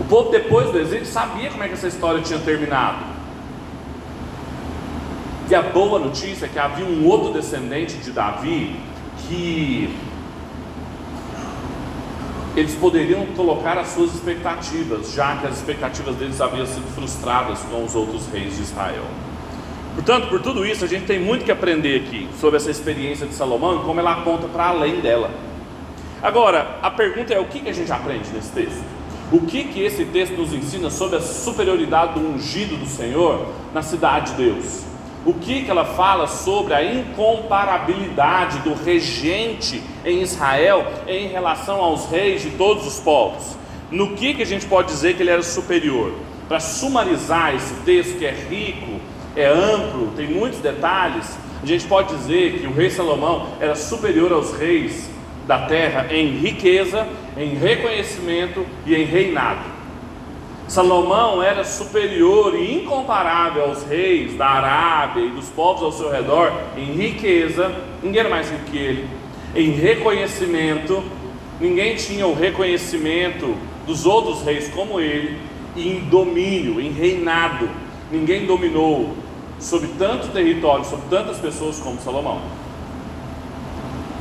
O 0.00 0.04
povo 0.04 0.30
depois 0.30 0.70
do 0.70 0.78
exílio 0.78 1.04
sabia 1.04 1.50
como 1.50 1.62
é 1.62 1.68
que 1.68 1.74
essa 1.74 1.88
história 1.88 2.22
tinha 2.22 2.38
terminado. 2.38 3.04
E 5.50 5.54
a 5.54 5.60
boa 5.60 5.98
notícia 5.98 6.46
é 6.46 6.48
que 6.48 6.58
havia 6.58 6.86
um 6.86 7.06
outro 7.06 7.34
descendente 7.34 7.98
de 7.98 8.10
Davi 8.10 8.80
que 9.28 9.94
eles 12.56 12.74
poderiam 12.76 13.26
colocar 13.36 13.76
as 13.76 13.88
suas 13.88 14.14
expectativas, 14.14 15.12
já 15.12 15.36
que 15.36 15.48
as 15.48 15.58
expectativas 15.58 16.16
deles 16.16 16.40
haviam 16.40 16.64
sido 16.64 16.86
frustradas 16.94 17.58
com 17.70 17.84
os 17.84 17.94
outros 17.94 18.26
reis 18.32 18.56
de 18.56 18.62
Israel. 18.62 19.04
Portanto, 19.98 20.28
por 20.28 20.40
tudo 20.40 20.64
isso, 20.64 20.84
a 20.84 20.88
gente 20.88 21.06
tem 21.06 21.18
muito 21.18 21.44
que 21.44 21.50
aprender 21.50 21.96
aqui 21.96 22.28
sobre 22.38 22.56
essa 22.56 22.70
experiência 22.70 23.26
de 23.26 23.34
Salomão 23.34 23.80
e 23.80 23.84
como 23.84 23.98
ela 23.98 24.12
aponta 24.12 24.46
para 24.46 24.68
além 24.68 25.00
dela. 25.00 25.28
Agora, 26.22 26.78
a 26.80 26.88
pergunta 26.88 27.34
é: 27.34 27.40
o 27.40 27.46
que, 27.46 27.58
que 27.58 27.68
a 27.68 27.74
gente 27.74 27.90
aprende 27.90 28.30
nesse 28.32 28.52
texto? 28.52 28.80
O 29.32 29.40
que, 29.40 29.64
que 29.64 29.82
esse 29.82 30.04
texto 30.04 30.36
nos 30.36 30.52
ensina 30.52 30.88
sobre 30.88 31.16
a 31.16 31.20
superioridade 31.20 32.14
do 32.14 32.20
ungido 32.20 32.76
do 32.76 32.86
Senhor 32.86 33.48
na 33.74 33.82
cidade 33.82 34.30
de 34.30 34.44
Deus? 34.44 34.84
O 35.26 35.34
que, 35.34 35.64
que 35.64 35.70
ela 35.70 35.84
fala 35.84 36.28
sobre 36.28 36.74
a 36.74 36.94
incomparabilidade 36.94 38.60
do 38.60 38.74
regente 38.74 39.82
em 40.04 40.22
Israel 40.22 40.86
em 41.08 41.26
relação 41.26 41.80
aos 41.80 42.08
reis 42.08 42.42
de 42.42 42.50
todos 42.50 42.86
os 42.86 43.00
povos? 43.00 43.56
No 43.90 44.14
que, 44.14 44.32
que 44.32 44.42
a 44.42 44.46
gente 44.46 44.64
pode 44.64 44.86
dizer 44.86 45.16
que 45.16 45.24
ele 45.24 45.30
era 45.30 45.42
superior? 45.42 46.12
Para 46.48 46.60
sumarizar 46.60 47.52
esse 47.52 47.74
texto 47.84 48.16
que 48.16 48.24
é 48.24 48.30
rico, 48.30 48.97
é 49.38 49.46
amplo, 49.46 50.12
tem 50.16 50.26
muitos 50.26 50.58
detalhes, 50.58 51.38
a 51.62 51.66
gente 51.66 51.86
pode 51.86 52.14
dizer 52.16 52.60
que 52.60 52.66
o 52.66 52.72
rei 52.72 52.90
Salomão 52.90 53.48
era 53.60 53.74
superior 53.74 54.32
aos 54.32 54.52
reis 54.52 55.08
da 55.46 55.66
terra 55.66 56.06
em 56.10 56.38
riqueza, 56.38 57.06
em 57.36 57.54
reconhecimento 57.54 58.66
e 58.84 58.94
em 58.94 59.04
reinado. 59.04 59.60
Salomão 60.66 61.42
era 61.42 61.64
superior 61.64 62.54
e 62.54 62.82
incomparável 62.82 63.64
aos 63.64 63.84
reis 63.84 64.36
da 64.36 64.46
Arábia 64.46 65.24
e 65.24 65.30
dos 65.30 65.48
povos 65.48 65.82
ao 65.82 65.92
seu 65.92 66.10
redor 66.10 66.52
em 66.76 66.92
riqueza, 66.92 67.74
ninguém 68.02 68.20
era 68.20 68.28
mais 68.28 68.50
rico 68.50 68.64
que 68.64 68.76
ele, 68.76 69.08
em 69.54 69.70
reconhecimento, 69.70 71.02
ninguém 71.60 71.96
tinha 71.96 72.26
o 72.26 72.34
reconhecimento 72.34 73.56
dos 73.86 74.04
outros 74.04 74.42
reis 74.42 74.68
como 74.68 75.00
ele, 75.00 75.38
e 75.74 75.88
em 75.88 76.00
domínio, 76.00 76.80
em 76.80 76.90
reinado, 76.90 77.68
ninguém 78.12 78.44
dominou 78.44 79.16
sobre 79.60 79.88
tanto 79.98 80.28
território, 80.28 80.84
sobre 80.84 81.06
tantas 81.08 81.38
pessoas 81.38 81.78
como 81.78 82.00
Salomão. 82.00 82.40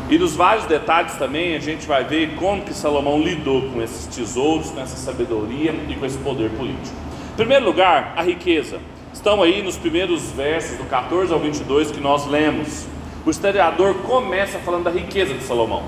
E 0.10 0.17
nos 0.17 0.36
vários 0.36 0.65
detalhes 0.65 1.15
também 1.15 1.56
a 1.56 1.60
gente 1.60 1.86
vai 1.86 2.03
ver 2.03 2.36
como 2.36 2.62
que 2.62 2.74
Salomão 2.74 3.22
lidou 3.22 3.70
com 3.70 3.82
esses 3.82 4.08
tesouros, 4.08 4.70
com 4.72 4.79
essa 4.79 4.96
sabedoria 4.96 5.75
e 5.89 5.96
com 5.96 6.06
esse 6.06 6.17
poder 6.20 6.50
político. 6.51 6.96
Em 7.34 7.36
primeiro 7.36 7.65
lugar, 7.65 8.13
a 8.15 8.24
riqueza. 8.24 8.79
Estão 9.13 9.44
aí 9.44 9.62
nos 9.62 9.77
primeiros 9.77 10.32
versos, 10.32 10.77
do 10.77 10.86
14 10.86 11.34
ao 11.34 11.39
22 11.39 11.91
que 11.91 12.00
nós 12.00 12.25
lemos. 12.25 12.86
O 13.25 13.29
historiador 13.29 13.96
começa 13.96 14.60
falando 14.60 14.86
da 14.86 14.91
riqueza 14.91 15.34
de 15.34 15.44
Salomão. 15.44 15.84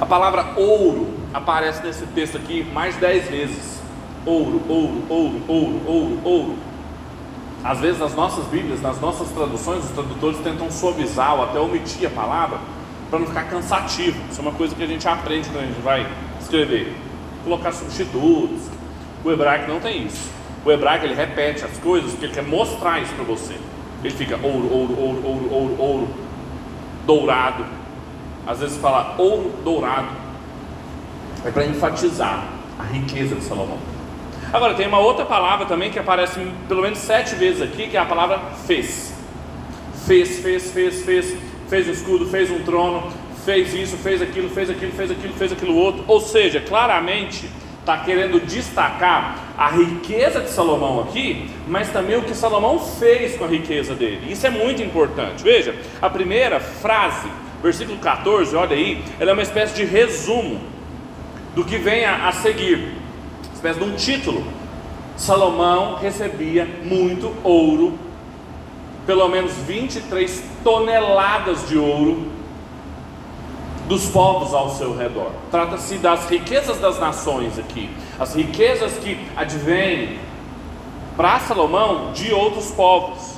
A 0.00 0.06
palavra 0.06 0.54
ouro 0.56 1.13
aparece 1.34 1.84
nesse 1.84 2.06
texto 2.06 2.36
aqui 2.36 2.64
mais 2.72 2.94
de 2.94 3.00
dez 3.00 3.28
vezes. 3.28 3.82
Ouro, 4.24 4.62
ouro, 4.68 5.02
ouro, 5.08 5.42
ouro, 5.48 5.82
ouro, 5.84 6.20
ouro. 6.22 6.54
Às 7.64 7.80
vezes 7.80 7.98
nas 7.98 8.14
nossas 8.14 8.44
Bíblias, 8.46 8.80
nas 8.80 9.00
nossas 9.00 9.28
traduções, 9.30 9.84
os 9.84 9.90
tradutores 9.90 10.38
tentam 10.38 10.70
suavizar 10.70 11.34
ou 11.34 11.42
até 11.42 11.58
omitir 11.58 12.06
a 12.06 12.10
palavra 12.10 12.58
para 13.10 13.18
não 13.18 13.26
ficar 13.26 13.44
cansativo. 13.44 14.18
Isso 14.30 14.40
é 14.40 14.42
uma 14.42 14.52
coisa 14.52 14.74
que 14.74 14.82
a 14.82 14.86
gente 14.86 15.06
aprende 15.08 15.48
quando 15.48 15.64
a 15.64 15.66
gente 15.66 15.80
vai 15.80 16.06
escrever. 16.40 16.94
Colocar 17.42 17.72
substitutos. 17.72 18.68
O 19.24 19.32
hebraico 19.32 19.68
não 19.68 19.80
tem 19.80 20.06
isso. 20.06 20.30
O 20.64 20.70
hebraico 20.70 21.04
ele 21.04 21.14
repete 21.14 21.64
as 21.64 21.76
coisas 21.78 22.12
porque 22.12 22.26
ele 22.26 22.34
quer 22.34 22.44
mostrar 22.44 23.00
isso 23.00 23.12
para 23.14 23.24
você. 23.24 23.56
Ele 24.02 24.14
fica 24.14 24.38
ouro, 24.42 24.72
ouro, 24.72 25.00
ouro, 25.00 25.22
ouro, 25.26 25.48
ouro, 25.52 25.76
ouro, 25.78 26.08
dourado. 27.06 27.64
Às 28.46 28.60
vezes 28.60 28.76
fala 28.76 29.14
ouro 29.18 29.52
dourado. 29.64 30.23
É 31.44 31.50
para 31.50 31.66
enfatizar 31.66 32.48
a 32.78 32.82
riqueza 32.84 33.34
de 33.34 33.44
Salomão. 33.44 33.78
Agora, 34.50 34.74
tem 34.74 34.86
uma 34.86 34.98
outra 34.98 35.26
palavra 35.26 35.66
também 35.66 35.90
que 35.90 35.98
aparece 35.98 36.40
pelo 36.66 36.80
menos 36.80 36.98
sete 36.98 37.34
vezes 37.34 37.60
aqui, 37.60 37.88
que 37.88 37.96
é 37.96 38.00
a 38.00 38.06
palavra 38.06 38.40
fez. 38.66 39.12
Fez, 40.06 40.38
fez, 40.38 40.70
fez, 40.70 41.04
fez, 41.04 41.36
fez 41.68 41.88
um 41.88 41.90
escudo, 41.90 42.26
fez 42.26 42.50
um 42.50 42.60
trono, 42.60 43.12
fez 43.44 43.74
isso, 43.74 43.96
fez 43.98 44.22
aquilo, 44.22 44.48
fez 44.48 44.70
aquilo, 44.70 44.92
fez 44.92 45.10
aquilo, 45.10 45.34
fez 45.34 45.52
aquilo 45.52 45.76
outro. 45.76 46.04
Ou 46.06 46.20
seja, 46.20 46.60
claramente, 46.60 47.46
está 47.80 47.98
querendo 47.98 48.40
destacar 48.40 49.38
a 49.58 49.68
riqueza 49.68 50.40
de 50.40 50.48
Salomão 50.48 51.02
aqui, 51.02 51.50
mas 51.68 51.90
também 51.90 52.16
o 52.16 52.22
que 52.22 52.34
Salomão 52.34 52.78
fez 52.78 53.36
com 53.36 53.44
a 53.44 53.48
riqueza 53.48 53.94
dele. 53.94 54.32
Isso 54.32 54.46
é 54.46 54.50
muito 54.50 54.82
importante. 54.82 55.42
Veja, 55.42 55.74
a 56.00 56.08
primeira 56.08 56.58
frase, 56.58 57.28
versículo 57.62 57.98
14, 57.98 58.56
olha 58.56 58.74
aí, 58.74 59.04
ela 59.20 59.30
é 59.30 59.32
uma 59.34 59.42
espécie 59.42 59.74
de 59.74 59.84
resumo 59.84 60.58
do 61.54 61.64
que 61.64 61.78
vem 61.78 62.04
a, 62.04 62.28
a 62.28 62.32
seguir, 62.32 62.94
espécie 63.54 63.78
de 63.78 63.84
um 63.84 63.94
título. 63.94 64.44
Salomão 65.16 65.96
recebia 65.96 66.66
muito 66.82 67.32
ouro, 67.44 67.96
pelo 69.06 69.28
menos 69.28 69.52
23 69.52 70.42
toneladas 70.64 71.68
de 71.68 71.78
ouro 71.78 72.32
dos 73.86 74.06
povos 74.06 74.54
ao 74.54 74.70
seu 74.70 74.96
redor. 74.96 75.30
Trata-se 75.50 75.98
das 75.98 76.28
riquezas 76.28 76.78
das 76.78 76.98
nações 76.98 77.58
aqui, 77.58 77.88
as 78.18 78.34
riquezas 78.34 78.94
que 78.94 79.18
advêm 79.36 80.18
para 81.16 81.38
Salomão 81.40 82.12
de 82.12 82.32
outros 82.32 82.70
povos. 82.70 83.33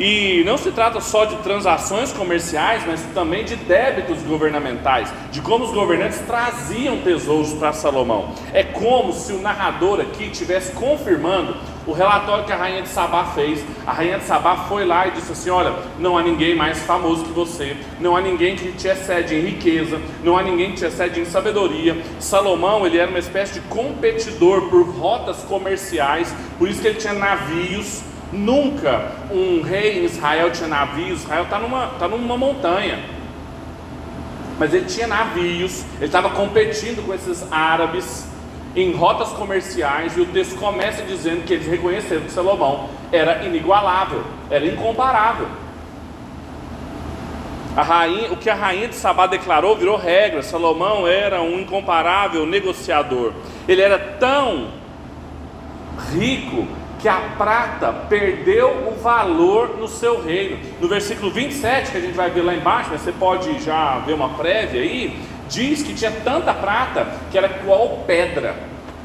E 0.00 0.42
não 0.46 0.56
se 0.56 0.70
trata 0.70 0.98
só 0.98 1.26
de 1.26 1.36
transações 1.42 2.10
comerciais, 2.10 2.82
mas 2.86 3.02
também 3.12 3.44
de 3.44 3.54
débitos 3.54 4.22
governamentais, 4.22 5.12
de 5.30 5.42
como 5.42 5.66
os 5.66 5.72
governantes 5.72 6.20
traziam 6.20 7.02
tesouros 7.02 7.52
para 7.52 7.74
Salomão. 7.74 8.32
É 8.54 8.62
como 8.62 9.12
se 9.12 9.34
o 9.34 9.42
narrador 9.42 10.00
aqui 10.00 10.24
estivesse 10.24 10.72
confirmando 10.72 11.54
o 11.86 11.92
relatório 11.92 12.46
que 12.46 12.52
a 12.52 12.56
rainha 12.56 12.80
de 12.80 12.88
Sabá 12.88 13.26
fez. 13.34 13.62
A 13.86 13.92
rainha 13.92 14.18
de 14.18 14.24
Sabá 14.24 14.56
foi 14.68 14.86
lá 14.86 15.06
e 15.06 15.10
disse 15.10 15.32
assim: 15.32 15.50
Olha, 15.50 15.74
não 15.98 16.16
há 16.16 16.22
ninguém 16.22 16.54
mais 16.54 16.78
famoso 16.78 17.24
que 17.24 17.32
você, 17.32 17.76
não 18.00 18.16
há 18.16 18.22
ninguém 18.22 18.56
que 18.56 18.72
te 18.72 18.88
excede 18.88 19.34
em 19.34 19.42
riqueza, 19.42 20.00
não 20.24 20.34
há 20.34 20.42
ninguém 20.42 20.70
que 20.70 20.78
te 20.78 20.86
excede 20.86 21.20
em 21.20 21.26
sabedoria. 21.26 22.02
Salomão, 22.18 22.86
ele 22.86 22.96
era 22.96 23.10
uma 23.10 23.18
espécie 23.18 23.60
de 23.60 23.60
competidor 23.68 24.62
por 24.70 24.82
rotas 24.82 25.42
comerciais, 25.42 26.34
por 26.58 26.70
isso 26.70 26.80
que 26.80 26.88
ele 26.88 26.98
tinha 26.98 27.12
navios. 27.12 28.08
Nunca 28.32 29.12
um 29.30 29.62
rei 29.62 30.00
em 30.00 30.04
Israel 30.04 30.50
tinha 30.50 30.68
navios. 30.68 31.22
Israel 31.22 31.44
está 31.44 31.58
numa, 31.58 31.86
tá 31.98 32.08
numa 32.08 32.36
montanha. 32.36 33.00
Mas 34.58 34.74
ele 34.74 34.84
tinha 34.84 35.06
navios, 35.06 35.84
ele 35.96 36.06
estava 36.06 36.30
competindo 36.30 37.04
com 37.04 37.14
esses 37.14 37.50
árabes 37.50 38.28
em 38.76 38.92
rotas 38.92 39.30
comerciais, 39.30 40.16
e 40.16 40.20
o 40.20 40.26
texto 40.26 40.56
começa 40.56 41.02
dizendo 41.02 41.44
que 41.44 41.54
eles 41.54 41.66
reconheceram 41.66 42.22
que 42.22 42.30
Salomão 42.30 42.88
era 43.10 43.44
inigualável, 43.44 44.22
era 44.48 44.64
incomparável. 44.64 45.48
A 47.76 47.82
rainha, 47.82 48.32
o 48.32 48.36
que 48.36 48.50
a 48.50 48.54
rainha 48.54 48.88
de 48.88 48.96
Sabá 48.96 49.26
declarou 49.26 49.76
virou 49.76 49.96
regra. 49.96 50.42
Salomão 50.42 51.06
era 51.06 51.40
um 51.40 51.60
incomparável 51.60 52.44
negociador. 52.44 53.32
Ele 53.68 53.80
era 53.80 53.98
tão 53.98 54.68
rico 56.12 56.66
que 57.00 57.08
a 57.08 57.20
prata 57.36 57.92
perdeu 58.08 58.88
o 58.88 59.02
valor 59.02 59.76
no 59.78 59.88
seu 59.88 60.22
reino. 60.22 60.58
No 60.80 60.88
versículo 60.88 61.30
27, 61.30 61.90
que 61.90 61.96
a 61.96 62.00
gente 62.00 62.14
vai 62.14 62.30
ver 62.30 62.42
lá 62.42 62.54
embaixo, 62.54 62.90
mas 62.92 63.00
você 63.00 63.12
pode 63.12 63.58
já 63.60 63.98
ver 64.00 64.12
uma 64.12 64.30
prévia 64.30 64.80
aí, 64.80 65.18
diz 65.48 65.82
que 65.82 65.94
tinha 65.94 66.10
tanta 66.10 66.52
prata 66.52 67.06
que 67.30 67.38
era 67.38 67.48
qual 67.48 68.04
pedra 68.06 68.54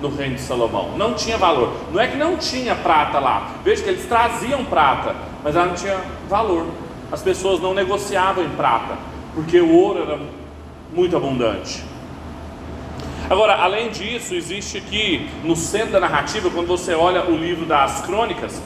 no 0.02 0.10
reino 0.10 0.36
de 0.36 0.42
Salomão. 0.42 0.98
Não 0.98 1.14
tinha 1.14 1.38
valor. 1.38 1.74
Não 1.92 2.00
é 2.00 2.08
que 2.08 2.18
não 2.18 2.38
tinha 2.38 2.75
prata 2.75 3.20
lá. 3.20 3.52
Veja 3.64 3.84
que 3.84 3.90
eles 3.90 4.06
traziam 4.06 4.66
prata, 4.66 5.16
mas 5.44 5.56
ela 5.56 5.68
não 5.68 5.75
tinha 5.75 5.98
valor. 6.30 6.68
As 7.12 7.22
pessoas 7.22 7.62
não 7.62 7.74
negociavam 7.74 8.44
em 8.44 8.50
prata, 8.50 8.98
porque 9.34 9.60
o 9.60 9.72
ouro 9.74 10.02
era 10.02 10.20
muito 10.94 11.16
abundante. 11.16 11.84
Agora, 13.27 13.55
além 13.55 13.89
disso, 13.89 14.36
existe 14.36 14.77
aqui 14.77 15.27
no 15.44 15.55
centro 15.55 15.94
da 15.94 16.00
narrativa, 16.00 16.48
quando 16.51 16.67
você 16.67 16.94
olha 16.94 17.25
o 17.25 17.36
livro 17.36 17.65
das 17.65 18.01
crônicas, 18.05 18.62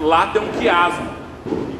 lá 0.00 0.26
tem 0.26 0.42
um 0.42 0.48
quiasmo 0.48 1.08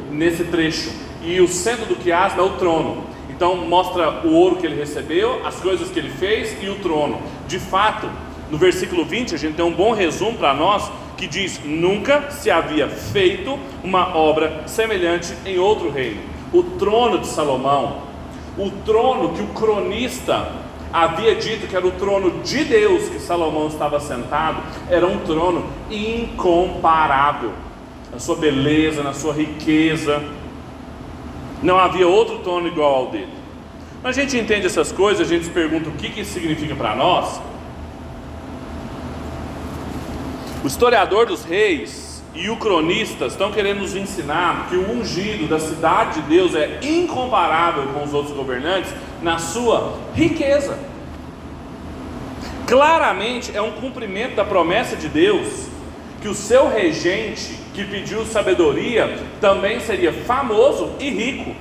nesse 0.09 0.45
trecho. 0.45 0.89
E 1.21 1.41
o 1.41 1.49
centro 1.49 1.85
do 1.85 1.97
quiasmo 1.97 2.39
é 2.39 2.43
o 2.43 2.51
trono. 2.51 3.03
Então 3.29 3.57
mostra 3.57 4.21
o 4.25 4.31
ouro 4.33 4.55
que 4.55 4.65
ele 4.65 4.75
recebeu, 4.75 5.45
as 5.45 5.55
coisas 5.55 5.89
que 5.89 5.99
ele 5.99 6.11
fez 6.11 6.55
e 6.63 6.69
o 6.69 6.75
trono. 6.75 7.21
De 7.45 7.59
fato, 7.59 8.09
no 8.49 8.57
versículo 8.57 9.03
20 9.03 9.35
a 9.35 9.37
gente 9.37 9.55
tem 9.55 9.65
um 9.65 9.73
bom 9.73 9.91
resumo 9.91 10.37
para 10.37 10.53
nós 10.53 10.89
que 11.17 11.27
diz: 11.27 11.59
Nunca 11.65 12.31
se 12.31 12.49
havia 12.49 12.87
feito 12.87 13.59
uma 13.83 14.15
obra 14.15 14.63
semelhante 14.65 15.33
em 15.45 15.59
outro 15.59 15.91
reino. 15.91 16.21
O 16.53 16.63
trono 16.63 17.19
de 17.19 17.27
Salomão, 17.27 18.03
o 18.57 18.69
trono 18.85 19.33
que 19.33 19.41
o 19.41 19.47
cronista 19.47 20.62
havia 20.93 21.33
dito 21.33 21.65
que 21.67 21.75
era 21.75 21.87
o 21.87 21.91
trono 21.91 22.43
de 22.43 22.63
Deus 22.63 23.09
que 23.09 23.19
Salomão 23.19 23.67
estava 23.67 23.99
sentado, 23.99 24.61
era 24.87 25.07
um 25.07 25.17
trono 25.19 25.65
incomparável. 25.89 27.51
Na 28.11 28.19
sua 28.19 28.35
beleza, 28.35 29.01
na 29.01 29.11
sua 29.11 29.33
riqueza, 29.33 30.23
não 31.63 31.79
havia 31.79 32.07
outro 32.07 32.37
trono 32.39 32.67
igual 32.67 32.93
ao 32.93 33.07
dele. 33.07 33.33
Quando 34.01 34.11
a 34.11 34.21
gente 34.21 34.37
entende 34.37 34.67
essas 34.67 34.91
coisas, 34.91 35.25
a 35.25 35.29
gente 35.29 35.45
se 35.45 35.49
pergunta 35.49 35.89
o 35.89 35.93
que, 35.93 36.09
que 36.09 36.21
isso 36.21 36.33
significa 36.33 36.75
para 36.75 36.95
nós. 36.95 37.41
O 40.63 40.67
historiador 40.67 41.25
dos 41.25 41.43
reis 41.43 42.23
e 42.35 42.49
o 42.49 42.57
cronista 42.57 43.25
estão 43.25 43.51
querendo 43.51 43.79
nos 43.79 43.95
ensinar 43.95 44.67
que 44.69 44.75
o 44.75 44.91
ungido 44.91 45.47
da 45.47 45.59
cidade 45.59 46.21
de 46.21 46.27
Deus 46.27 46.53
é 46.53 46.79
incomparável 46.83 47.87
com 47.87 48.03
os 48.03 48.13
outros 48.13 48.35
governantes 48.35 48.93
na 49.23 49.39
sua 49.39 49.97
riqueza. 50.13 50.77
Claramente 52.67 53.55
é 53.55 53.61
um 53.61 53.71
cumprimento 53.71 54.35
da 54.35 54.45
promessa 54.45 54.95
de 54.95 55.07
Deus 55.07 55.67
que 56.21 56.27
o 56.27 56.35
seu 56.35 56.69
regente, 56.69 57.59
que 57.73 57.83
pediu 57.83 58.25
sabedoria, 58.25 59.19
também 59.41 59.79
seria 59.79 60.13
famoso 60.13 60.91
e 60.99 61.09
rico. 61.09 61.55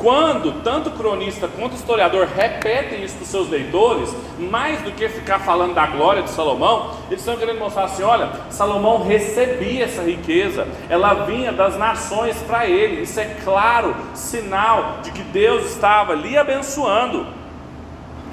Quando 0.00 0.62
tanto 0.62 0.92
cronista 0.92 1.46
quanto 1.46 1.76
historiador 1.76 2.26
repetem 2.26 3.04
isso 3.04 3.16
para 3.16 3.22
os 3.22 3.28
seus 3.28 3.50
leitores, 3.50 4.16
mais 4.38 4.80
do 4.80 4.92
que 4.92 5.06
ficar 5.10 5.40
falando 5.40 5.74
da 5.74 5.86
glória 5.86 6.22
de 6.22 6.30
Salomão, 6.30 6.92
eles 7.08 7.20
estão 7.20 7.36
querendo 7.36 7.58
mostrar 7.58 7.84
assim: 7.84 8.02
olha, 8.02 8.30
Salomão 8.48 9.04
recebia 9.04 9.84
essa 9.84 10.00
riqueza, 10.02 10.66
ela 10.88 11.26
vinha 11.26 11.52
das 11.52 11.76
nações 11.76 12.34
para 12.46 12.66
ele. 12.66 13.02
Isso 13.02 13.20
é 13.20 13.36
claro 13.44 13.94
sinal 14.14 15.00
de 15.02 15.12
que 15.12 15.22
Deus 15.22 15.66
estava 15.66 16.14
lhe 16.14 16.34
abençoando 16.38 17.26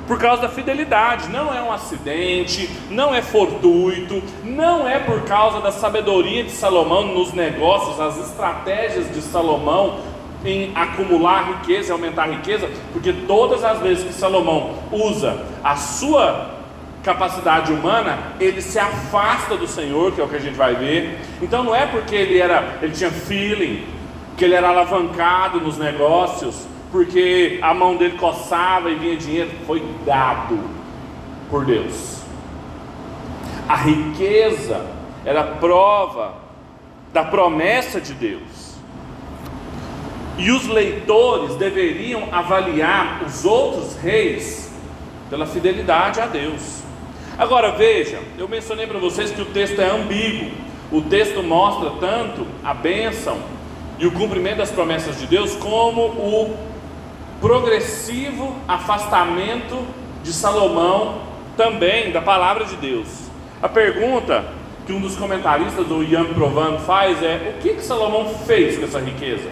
por 0.08 0.18
causa 0.18 0.44
da 0.44 0.50
fidelidade, 0.50 1.28
não 1.28 1.54
é 1.54 1.62
um 1.62 1.70
acidente, 1.70 2.70
não 2.90 3.14
é 3.14 3.22
fortuito, 3.22 4.24
não 4.42 4.88
é 4.88 5.00
por 5.00 5.24
causa 5.24 5.60
da 5.60 5.70
sabedoria 5.70 6.46
de 6.46 6.52
Salomão 6.52 7.08
nos 7.08 7.34
negócios, 7.34 8.00
as 8.00 8.18
estratégias 8.18 9.14
de 9.14 9.22
Salomão 9.22 10.00
em 10.48 10.72
acumular 10.74 11.60
riqueza 11.60 11.92
aumentar 11.94 12.30
riqueza, 12.30 12.70
porque 12.94 13.12
todas 13.12 13.64
as 13.64 13.80
vezes 13.80 14.06
que 14.06 14.14
Salomão 14.14 14.76
usa 14.92 15.46
a 15.64 15.76
sua 15.76 16.56
capacidade 17.04 17.72
humana, 17.72 18.18
ele 18.40 18.62
se 18.62 18.80
afasta 18.80 19.56
do 19.56 19.68
Senhor, 19.68 20.14
que 20.14 20.22
é 20.22 20.24
o 20.24 20.28
que 20.28 20.36
a 20.36 20.40
gente 20.40 20.56
vai 20.56 20.76
ver. 20.76 21.20
Então 21.42 21.64
não 21.64 21.76
é 21.76 21.86
porque 21.86 22.16
ele 22.16 22.38
era, 22.38 22.80
ele 22.82 22.94
tinha 22.94 23.12
feeling, 23.12 23.86
que 24.38 24.46
ele 24.46 24.56
era 24.56 24.70
alavancado 24.70 25.60
nos 25.60 25.78
negócios, 25.78 26.66
porque 26.92 27.60
a 27.62 27.74
mão 27.74 27.98
dele 27.98 28.18
coçava 28.18 28.90
e 28.90 28.96
vinha 28.96 29.18
dinheiro, 29.18 29.52
foi 29.66 29.84
dado 30.06 30.60
por 31.50 31.66
Deus. 31.66 32.22
A 33.68 33.76
riqueza 33.76 34.86
era 35.26 35.44
prova 35.44 36.36
da 37.12 37.24
promessa 37.24 38.00
de 38.00 38.14
Deus. 38.14 38.57
E 40.38 40.52
os 40.52 40.68
leitores 40.68 41.56
deveriam 41.56 42.30
avaliar 42.32 43.24
os 43.26 43.44
outros 43.44 43.98
reis 43.98 44.72
pela 45.30 45.46
fidelidade 45.46 46.22
a 46.22 46.28
Deus. 46.28 46.82
Agora 47.38 47.72
veja, 47.72 48.20
eu 48.38 48.48
mencionei 48.48 48.88
para 48.88 49.00
vocês 49.00 49.32
que 49.32 49.42
o 49.42 49.46
texto 49.46 49.80
é 49.82 49.90
ambíguo. 49.90 50.52
O 50.92 51.02
texto 51.02 51.44
mostra 51.44 51.92
tanto 52.00 52.46
a 52.64 52.74
bênção 52.74 53.38
e 54.00 54.06
o 54.06 54.12
cumprimento 54.12 54.58
das 54.58 54.72
promessas 54.72 55.20
de 55.20 55.26
Deus, 55.26 55.56
como 55.56 56.02
o 56.02 56.58
progressivo 57.42 58.56
afastamento 58.68 59.86
de 60.24 60.32
Salomão 60.32 61.22
também 61.56 62.12
da 62.12 62.22
palavra 62.22 62.66
de 62.66 62.76
Deus. 62.76 63.08
A 63.62 63.68
pergunta 63.68 64.46
que 64.86 64.94
um 64.94 65.02
dos 65.02 65.16
comentaristas, 65.16 65.90
o 65.92 66.04
Ian 66.04 66.26
Provan, 66.26 66.78
faz 66.80 67.22
é: 67.22 67.56
o 67.58 67.62
que, 67.62 67.74
que 67.74 67.82
Salomão 67.82 68.34
fez 68.46 68.78
com 68.78 68.86
essa 68.86 69.00
riqueza? 69.00 69.50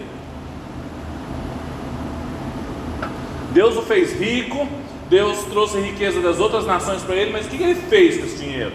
Deus 3.56 3.74
o 3.74 3.80
fez 3.80 4.12
rico, 4.12 4.68
Deus 5.08 5.44
trouxe 5.44 5.80
riqueza 5.80 6.20
das 6.20 6.38
outras 6.38 6.66
nações 6.66 7.02
para 7.02 7.14
ele, 7.14 7.32
mas 7.32 7.46
o 7.46 7.48
que, 7.48 7.62
ele 7.62 7.74
fez 7.74 8.18
com 8.18 8.26
esse 8.26 8.36
dinheiro? 8.36 8.74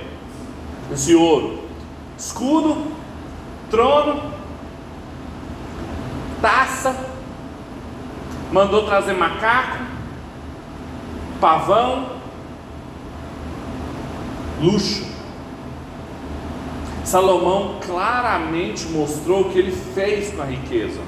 Esse 0.91 1.13
ouro? 1.13 1.65
Escudo, 2.17 2.87
trono, 3.69 4.33
taça, 6.41 6.95
mandou 8.51 8.87
trazer 8.87 9.13
macaco, 9.13 9.83
pavão. 11.39 12.13
luxo. 14.59 15.11
Salomão 17.05 17.75
claramente 17.85 18.87
mostrou 18.87 19.41
o 19.41 19.49
que 19.51 19.59
ele 19.59 19.71
fez 19.93 20.33
com 20.33 20.41
a 20.41 20.45
riqueza. 20.45 21.01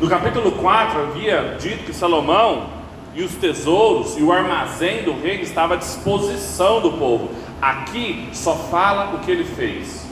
No 0.00 0.08
capítulo 0.08 0.52
4 0.52 1.00
havia 1.00 1.56
dito 1.58 1.86
que 1.86 1.92
Salomão 1.92 2.73
e 3.14 3.22
os 3.22 3.34
tesouros 3.36 4.16
e 4.18 4.22
o 4.22 4.32
armazém 4.32 5.04
do 5.04 5.12
reino 5.12 5.42
estava 5.42 5.74
à 5.74 5.76
disposição 5.76 6.80
do 6.80 6.92
povo. 6.92 7.30
Aqui 7.62 8.28
só 8.32 8.54
fala 8.54 9.14
o 9.14 9.20
que 9.20 9.30
ele 9.30 9.44
fez. 9.44 10.04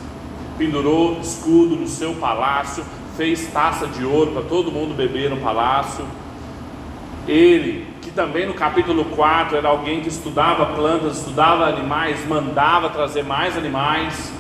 Pendurou 0.57 1.19
escudo 1.21 1.75
no 1.75 1.89
seu 1.89 2.15
palácio, 2.15 2.85
fez 3.17 3.47
taça 3.49 3.87
de 3.87 4.05
ouro 4.05 4.31
para 4.31 4.43
todo 4.43 4.71
mundo 4.71 4.95
beber 4.95 5.29
no 5.31 5.39
palácio. 5.39 6.05
Ele, 7.27 7.87
que 8.01 8.11
também 8.11 8.47
no 8.47 8.55
capítulo 8.55 9.05
4 9.05 9.57
era 9.57 9.69
alguém 9.69 10.01
que 10.01 10.09
estudava 10.09 10.67
plantas, 10.67 11.19
estudava 11.19 11.67
animais, 11.67 12.27
mandava 12.27 12.89
trazer 12.91 13.25
mais 13.25 13.57
animais. 13.57 14.33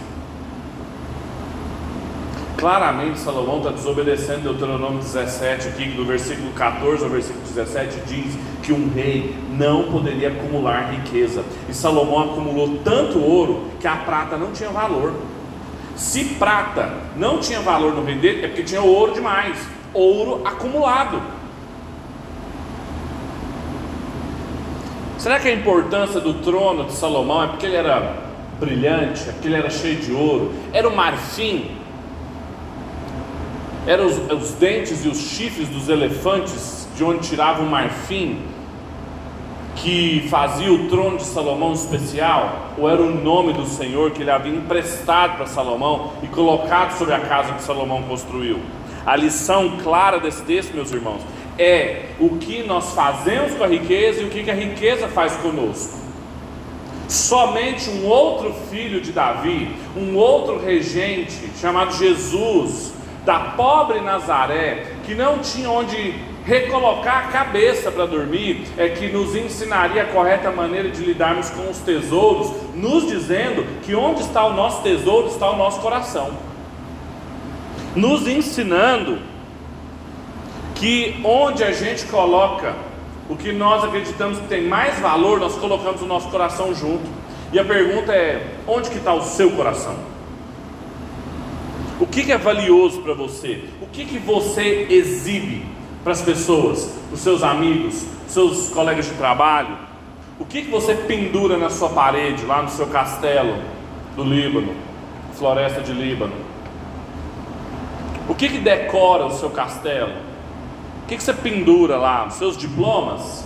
Claramente 2.63 3.19
Salomão 3.19 3.59
está 3.59 3.71
desobedecendo 3.71 4.43
Deuteronômio 4.43 5.01
17, 5.01 5.67
aqui 5.67 5.87
do 5.87 6.05
versículo 6.05 6.53
14 6.53 7.03
ao 7.03 7.11
versículo 7.11 7.45
17 7.45 8.03
diz 8.07 8.39
que 8.63 8.73
um 8.73 8.89
rei 8.95 9.35
não 9.51 9.91
poderia 9.91 10.29
acumular 10.29 10.93
riqueza. 10.93 11.43
E 11.69 11.75
Salomão 11.75 12.31
acumulou 12.31 12.79
tanto 12.85 13.19
ouro 13.19 13.65
que 13.81 13.89
a 13.89 13.97
prata 13.97 14.37
não 14.37 14.53
tinha 14.53 14.71
valor. 14.71 15.13
Se 15.97 16.37
prata 16.37 16.89
não 17.17 17.41
tinha 17.41 17.59
valor 17.59 17.97
no 17.97 18.05
reino 18.05 18.21
dele, 18.21 18.45
é 18.45 18.47
porque 18.47 18.63
tinha 18.63 18.81
ouro 18.81 19.13
demais, 19.13 19.59
ouro 19.93 20.43
acumulado. 20.45 21.21
Será 25.19 25.41
que 25.41 25.49
a 25.49 25.53
importância 25.53 26.21
do 26.21 26.35
trono 26.35 26.85
de 26.85 26.93
Salomão 26.93 27.43
é 27.43 27.49
porque 27.49 27.67
ele 27.67 27.77
era 27.77 28.19
brilhante, 28.61 29.29
é 29.29 29.33
porque 29.33 29.49
ele 29.49 29.57
era 29.57 29.69
cheio 29.69 29.97
de 29.97 30.13
ouro, 30.13 30.53
era 30.73 30.89
o 30.89 30.95
marfim? 30.95 31.82
Eram 33.87 34.07
os, 34.07 34.17
os 34.31 34.53
dentes 34.53 35.05
e 35.05 35.09
os 35.09 35.19
chifres 35.19 35.69
dos 35.69 35.89
elefantes 35.89 36.87
de 36.97 37.03
onde 37.03 37.29
tiravam 37.29 37.67
o 37.67 37.71
marfim 37.71 38.41
que 39.77 40.27
fazia 40.29 40.73
o 40.73 40.89
trono 40.89 41.17
de 41.17 41.25
Salomão 41.25 41.73
especial, 41.73 42.73
ou 42.79 42.89
era 42.89 43.03
o 43.03 43.11
nome 43.11 43.53
do 43.53 43.67
Senhor 43.67 44.11
que 44.13 44.23
ele 44.23 44.31
havia 44.31 44.55
emprestado 44.55 45.37
para 45.37 45.47
Salomão 45.47 46.13
e 46.23 46.27
colocado 46.29 46.97
sobre 46.97 47.15
a 47.15 47.21
casa 47.21 47.55
que 47.55 47.63
Salomão 47.63 48.03
construiu? 48.03 48.61
A 49.05 49.17
lição 49.17 49.79
clara 49.83 50.21
desse 50.21 50.43
texto, 50.43 50.75
meus 50.75 50.93
irmãos, 50.93 51.23
é 51.59 52.11
o 52.21 52.37
que 52.37 52.63
nós 52.63 52.93
fazemos 52.93 53.55
com 53.55 53.65
a 53.65 53.67
riqueza 53.67 54.23
e 54.23 54.27
o 54.27 54.31
que 54.31 54.49
a 54.49 54.55
riqueza 54.55 55.09
faz 55.09 55.35
conosco. 55.37 55.99
Somente 57.09 57.91
um 57.91 58.07
outro 58.07 58.55
filho 58.71 59.01
de 59.01 59.11
Davi, 59.11 59.75
um 59.97 60.17
outro 60.17 60.59
regente 60.59 61.51
chamado 61.61 61.93
Jesus, 61.97 62.92
da 63.25 63.39
pobre 63.57 64.01
Nazaré, 64.01 64.87
que 65.05 65.15
não 65.15 65.39
tinha 65.39 65.71
onde 65.71 66.15
recolocar 66.45 67.29
a 67.29 67.33
cabeça 67.33 67.91
para 67.91 68.07
dormir, 68.07 68.67
é 68.77 68.89
que 68.89 69.09
nos 69.09 69.37
ensinaria 69.37 70.03
a 70.03 70.07
correta 70.07 70.51
maneira 70.51 70.89
de 70.89 71.05
lidarmos 71.05 71.51
com 71.51 71.71
os 71.71 71.79
tesouros, 71.79 72.53
nos 72.75 73.07
dizendo 73.07 73.65
que 73.83 73.95
onde 73.95 74.23
está 74.23 74.45
o 74.45 74.53
nosso 74.53 74.83
tesouro 74.83 75.29
está 75.29 75.51
o 75.51 75.57
nosso 75.57 75.81
coração, 75.81 76.33
nos 77.95 78.27
ensinando 78.27 79.21
que 80.75 81.21
onde 81.23 81.63
a 81.63 81.71
gente 81.71 82.07
coloca 82.07 82.75
o 83.29 83.37
que 83.37 83.53
nós 83.53 83.85
acreditamos 83.85 84.39
que 84.39 84.49
tem 84.49 84.67
mais 84.67 84.99
valor, 84.99 85.39
nós 85.39 85.55
colocamos 85.55 86.03
o 86.03 86.07
nosso 86.07 86.29
coração 86.29 86.75
junto. 86.75 87.09
E 87.53 87.59
a 87.59 87.65
pergunta 87.65 88.13
é: 88.13 88.45
onde 88.67 88.91
que 88.91 88.97
está 88.97 89.15
o 89.15 89.23
seu 89.23 89.53
coração? 89.53 89.95
O 92.03 92.07
que, 92.09 92.33
é 92.33 92.37
valioso 92.37 93.01
para 93.01 93.15
você? 93.15 93.63
O 93.81 93.87
que, 93.87 94.05
que 94.05 94.19
você 94.19 94.89
exibe 94.91 95.65
para 96.03 96.13
as 96.13 96.21
pessoas, 96.21 96.87
para 97.07 97.15
os 97.15 97.21
seus 97.21 97.45
amigos, 97.45 98.05
seus 98.27 98.71
colegas 98.71 99.07
de 99.07 99.13
trabalho? 99.13 99.79
O 100.37 100.45
que, 100.45 100.63
que 100.63 100.69
você 100.69 100.97
pendura 100.97 101.57
na 101.57 101.71
sua 101.71 101.91
parede, 101.91 102.45
lá 102.45 102.61
no 102.61 102.69
seu 102.71 102.89
castelo 102.89 103.55
do 104.17 104.25
Líbano, 104.25 104.75
floresta 105.35 105.81
de 105.81 105.93
Líbano? 105.93 106.33
O 108.29 108.35
que, 108.35 108.49
que 108.49 108.59
decora 108.59 109.25
o 109.27 109.31
seu 109.31 109.51
castelo? 109.51 110.11
O 111.05 111.07
que, 111.07 111.17
que 111.17 111.23
você 111.23 111.33
pendura 111.33 111.99
lá? 111.99 112.27
Os 112.27 112.35
seus 112.35 112.57
diplomas? 112.57 113.45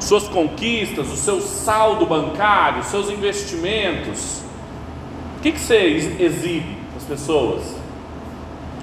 Suas 0.00 0.26
conquistas, 0.26 1.12
o 1.12 1.16
seu 1.16 1.42
saldo 1.42 2.06
bancário, 2.06 2.80
os 2.80 2.86
seus 2.86 3.10
investimentos? 3.10 4.40
O 5.36 5.42
que, 5.42 5.52
que 5.52 5.60
você 5.60 6.16
exibe 6.18 6.83
as 7.04 7.20
pessoas? 7.20 7.76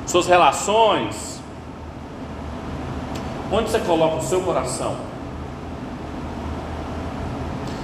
Suas 0.06 0.28
relações? 0.28 1.42
Onde 3.52 3.70
você 3.70 3.80
coloca 3.80 4.18
o 4.18 4.22
seu 4.22 4.42
coração? 4.42 4.96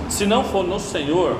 Se 0.09 0.25
não 0.25 0.43
for 0.43 0.63
no 0.63 0.79
Senhor, 0.79 1.37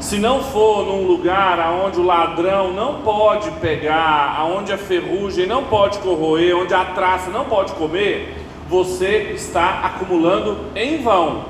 se 0.00 0.18
não 0.18 0.42
for 0.42 0.86
num 0.86 1.06
lugar 1.06 1.60
aonde 1.60 1.98
o 1.98 2.02
ladrão 2.02 2.72
não 2.72 3.02
pode 3.02 3.50
pegar, 3.52 4.36
aonde 4.38 4.72
a 4.72 4.78
ferrugem 4.78 5.46
não 5.46 5.64
pode 5.64 5.98
corroer, 5.98 6.56
onde 6.56 6.72
a 6.72 6.84
traça 6.86 7.30
não 7.30 7.44
pode 7.44 7.72
comer, 7.72 8.44
você 8.68 9.32
está 9.34 9.80
acumulando 9.84 10.70
em 10.74 11.02
vão, 11.02 11.44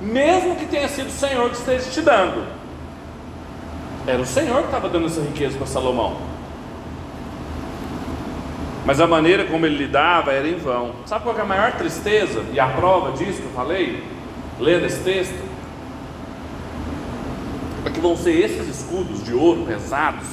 mesmo 0.00 0.56
que 0.56 0.66
tenha 0.66 0.88
sido 0.88 1.08
o 1.08 1.12
Senhor 1.12 1.48
que 1.50 1.56
esteja 1.56 1.90
te 1.90 2.00
dando. 2.00 2.61
Era 4.06 4.20
o 4.20 4.26
Senhor 4.26 4.60
que 4.60 4.66
estava 4.66 4.88
dando 4.88 5.06
essa 5.06 5.20
riqueza 5.20 5.56
para 5.56 5.66
Salomão. 5.66 6.16
Mas 8.84 9.00
a 9.00 9.06
maneira 9.06 9.44
como 9.44 9.64
ele 9.64 9.76
lidava 9.76 10.32
era 10.32 10.48
em 10.48 10.56
vão. 10.56 10.92
Sabe 11.06 11.22
qual 11.22 11.38
é 11.38 11.40
a 11.40 11.44
maior 11.44 11.72
tristeza 11.72 12.44
e 12.52 12.58
a 12.58 12.66
prova 12.66 13.12
disso 13.12 13.40
que 13.40 13.46
eu 13.46 13.52
falei? 13.52 14.02
Lendo 14.58 14.86
esse 14.86 15.00
texto? 15.04 15.52
É 17.86 17.90
que 17.90 18.00
vão 18.00 18.16
ser 18.16 18.32
esses 18.32 18.68
escudos 18.68 19.24
de 19.24 19.34
ouro 19.34 19.64
pesados, 19.66 20.26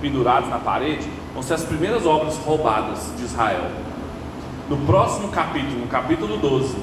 pendurados 0.00 0.48
na 0.48 0.58
parede, 0.58 1.08
vão 1.34 1.42
ser 1.42 1.54
as 1.54 1.64
primeiras 1.64 2.06
obras 2.06 2.36
roubadas 2.38 3.12
de 3.16 3.24
Israel. 3.24 3.70
No 4.68 4.78
próximo 4.78 5.28
capítulo, 5.28 5.80
no 5.80 5.86
capítulo 5.86 6.38
12, 6.38 6.76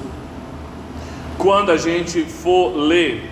quando 1.36 1.72
a 1.72 1.76
gente 1.76 2.22
for 2.24 2.76
ler 2.76 3.28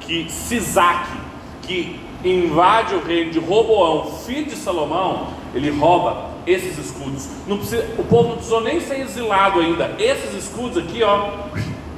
que 0.00 0.30
Sisaque, 0.30 1.18
que 1.66 2.00
invade 2.24 2.94
o 2.94 3.04
reino 3.04 3.30
de 3.30 3.38
Roboão, 3.38 4.18
filho 4.18 4.46
de 4.46 4.56
Salomão, 4.56 5.28
ele 5.54 5.70
rouba 5.70 6.30
esses 6.46 6.78
escudos. 6.78 7.28
Precisa, 7.46 7.86
o 7.98 8.04
povo 8.04 8.28
não 8.28 8.36
precisou 8.36 8.60
nem 8.60 8.80
ser 8.80 9.00
exilado 9.00 9.60
ainda. 9.60 9.94
Esses 9.98 10.34
escudos 10.34 10.78
aqui, 10.78 11.02
ó, 11.02 11.30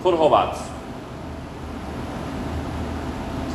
foram 0.02 0.18
roubados. 0.18 0.60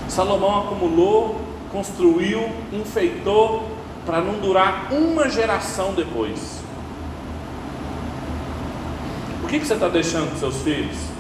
Salomão 0.08 0.64
acumulou, 0.64 1.40
construiu, 1.72 2.50
enfeitou 2.74 3.70
para 4.06 4.20
não 4.20 4.40
durar 4.40 4.92
uma 4.92 5.30
geração 5.30 5.94
depois. 5.94 6.62
O 9.44 9.48
que, 9.48 9.60
que 9.60 9.66
você 9.66 9.74
está 9.74 9.88
deixando 9.88 10.30
para 10.30 10.40
seus 10.40 10.62
filhos? 10.64 11.11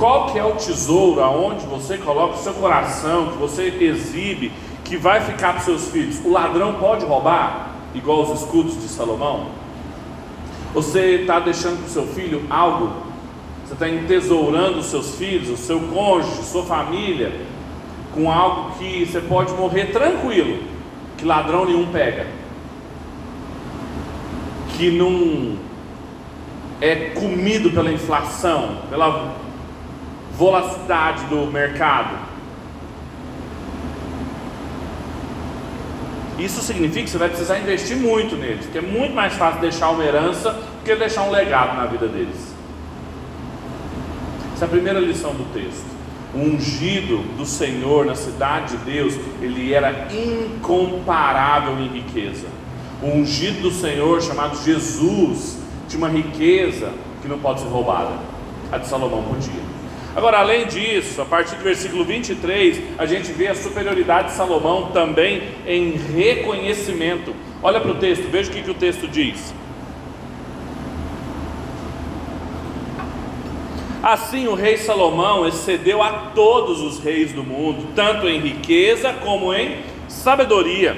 Qual 0.00 0.32
que 0.32 0.38
é 0.38 0.44
o 0.44 0.52
tesouro 0.52 1.20
aonde 1.22 1.66
você 1.66 1.98
coloca 1.98 2.36
o 2.36 2.38
seu 2.38 2.54
coração, 2.54 3.32
que 3.32 3.36
você 3.36 3.64
exibe, 3.64 4.50
que 4.82 4.96
vai 4.96 5.20
ficar 5.20 5.52
para 5.52 5.60
seus 5.60 5.88
filhos? 5.90 6.18
O 6.24 6.30
ladrão 6.30 6.76
pode 6.76 7.04
roubar, 7.04 7.72
igual 7.94 8.22
os 8.22 8.40
escudos 8.40 8.80
de 8.80 8.88
Salomão? 8.88 9.48
Você 10.72 11.16
está 11.16 11.38
deixando 11.38 11.80
para 11.80 11.86
o 11.86 11.90
seu 11.90 12.06
filho 12.06 12.46
algo 12.48 13.10
você 13.70 13.74
está 13.74 13.88
entesourando 13.88 14.78
os 14.78 14.86
seus 14.86 15.16
filhos, 15.16 15.50
o 15.50 15.56
seu 15.56 15.78
cônjuge, 15.78 16.42
sua 16.44 16.64
família, 16.64 17.32
com 18.12 18.32
algo 18.32 18.72
que 18.78 19.04
você 19.04 19.20
pode 19.20 19.52
morrer 19.52 19.92
tranquilo, 19.92 20.64
que 21.16 21.24
ladrão 21.24 21.66
nenhum 21.66 21.86
pega, 21.92 22.26
que 24.76 24.90
não 24.90 25.56
é 26.80 27.10
comido 27.10 27.70
pela 27.70 27.92
inflação, 27.92 28.78
pela 28.88 29.36
volatilidade 30.40 31.26
do 31.26 31.52
mercado. 31.52 32.16
Isso 36.38 36.62
significa 36.62 37.04
que 37.04 37.10
você 37.10 37.18
vai 37.18 37.28
precisar 37.28 37.58
investir 37.58 37.98
muito 37.98 38.36
neles, 38.36 38.64
porque 38.64 38.78
é 38.78 38.80
muito 38.80 39.14
mais 39.14 39.34
fácil 39.34 39.60
deixar 39.60 39.90
uma 39.90 40.02
herança 40.02 40.52
do 40.52 40.82
que 40.82 40.96
deixar 40.96 41.24
um 41.24 41.30
legado 41.30 41.76
na 41.76 41.84
vida 41.84 42.08
deles. 42.08 42.54
Essa 44.54 44.64
é 44.64 44.66
a 44.66 44.70
primeira 44.70 44.98
lição 44.98 45.34
do 45.34 45.44
texto. 45.52 45.84
O 46.34 46.38
ungido 46.38 47.18
do 47.36 47.44
Senhor 47.44 48.06
na 48.06 48.14
cidade 48.14 48.78
de 48.78 48.84
Deus, 48.84 49.14
ele 49.42 49.74
era 49.74 50.08
incomparável 50.10 51.78
em 51.80 51.88
riqueza. 51.88 52.46
O 53.02 53.08
ungido 53.08 53.60
do 53.60 53.70
Senhor, 53.70 54.22
chamado 54.22 54.56
Jesus, 54.64 55.58
tinha 55.86 55.98
uma 55.98 56.08
riqueza 56.08 56.90
que 57.20 57.28
não 57.28 57.38
pode 57.38 57.60
ser 57.60 57.68
roubada. 57.68 58.14
A 58.72 58.78
de 58.78 58.86
Salomão 58.86 59.22
podia. 59.24 59.69
Agora, 60.14 60.38
além 60.38 60.66
disso, 60.66 61.22
a 61.22 61.24
partir 61.24 61.54
do 61.54 61.62
versículo 61.62 62.04
23, 62.04 62.98
a 62.98 63.06
gente 63.06 63.30
vê 63.32 63.46
a 63.46 63.54
superioridade 63.54 64.28
de 64.28 64.34
Salomão 64.34 64.90
também 64.90 65.42
em 65.64 65.92
reconhecimento. 65.92 67.34
Olha 67.62 67.80
para 67.80 67.92
o 67.92 67.94
texto, 67.94 68.28
veja 68.28 68.50
o 68.50 68.52
que, 68.52 68.62
que 68.62 68.70
o 68.70 68.74
texto 68.74 69.06
diz. 69.06 69.54
Assim, 74.02 74.48
o 74.48 74.54
rei 74.54 74.78
Salomão 74.78 75.46
excedeu 75.46 76.02
a 76.02 76.30
todos 76.34 76.80
os 76.80 76.98
reis 76.98 77.32
do 77.32 77.44
mundo, 77.44 77.88
tanto 77.94 78.26
em 78.26 78.40
riqueza 78.40 79.12
como 79.12 79.54
em 79.54 79.78
sabedoria. 80.08 80.96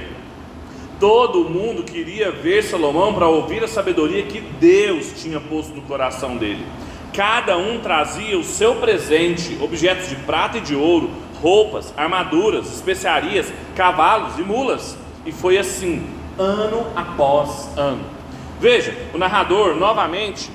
Todo 0.99 1.51
mundo 1.51 1.83
queria 1.83 2.31
ver 2.31 2.63
Salomão 2.63 3.13
para 3.13 3.29
ouvir 3.29 3.63
a 3.63 3.69
sabedoria 3.69 4.23
que 4.23 4.41
Deus 4.41 5.21
tinha 5.21 5.41
posto 5.41 5.75
no 5.75 5.83
coração 5.83 6.37
dele. 6.37 6.65
Cada 7.13 7.59
um 7.59 7.81
trazia 7.81 8.39
o 8.39 8.45
seu 8.45 8.77
presente, 8.77 9.59
objetos 9.61 10.09
de 10.09 10.17
prata 10.17 10.59
e 10.59 10.61
de 10.61 10.75
ouro, 10.75 11.11
roupas, 11.41 11.93
armaduras, 11.97 12.73
especiarias, 12.73 13.53
cavalos 13.77 14.39
e 14.39 14.43
mulas. 14.43 14.97
E 15.27 15.33
foi 15.33 15.59
assim, 15.59 16.07
ano 16.39 16.87
após 16.97 17.69
ano. 17.77 18.05
Veja, 18.61 18.97
o 19.13 19.19
narrador 19.19 19.75
novamente 19.75 20.51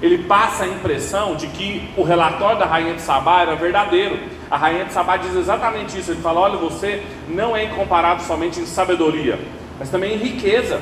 ele 0.00 0.18
passa 0.18 0.64
a 0.64 0.68
impressão 0.68 1.34
de 1.34 1.48
que 1.48 1.88
o 1.96 2.02
relatório 2.02 2.58
da 2.58 2.66
rainha 2.66 2.94
de 2.94 3.02
Sabá 3.02 3.42
era 3.42 3.56
verdadeiro. 3.56 4.18
A 4.50 4.56
rainha 4.56 4.84
de 4.84 4.92
Sabá 4.92 5.16
diz 5.16 5.34
exatamente 5.34 5.98
isso. 5.98 6.12
Ele 6.12 6.22
fala: 6.22 6.40
olha, 6.40 6.56
você 6.56 7.02
não 7.28 7.56
é 7.56 7.64
incomparável 7.64 8.24
somente 8.24 8.60
em 8.60 8.66
sabedoria, 8.66 9.38
mas 9.78 9.90
também 9.90 10.14
em 10.14 10.18
riqueza. 10.18 10.80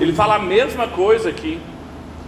Ele 0.00 0.12
fala 0.12 0.36
a 0.36 0.38
mesma 0.38 0.86
coisa 0.86 1.28
aqui. 1.28 1.60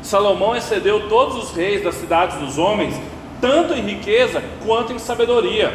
Salomão 0.03 0.57
excedeu 0.57 1.09
todos 1.09 1.37
os 1.37 1.53
reis 1.53 1.83
das 1.85 1.95
cidades 1.97 2.39
dos 2.39 2.59
homens, 2.59 2.99
tanto 3.41 3.75
em 3.75 3.83
riqueza 3.83 4.43
quanto 4.65 4.93
em 4.93 4.99
sabedoria. 4.99 5.73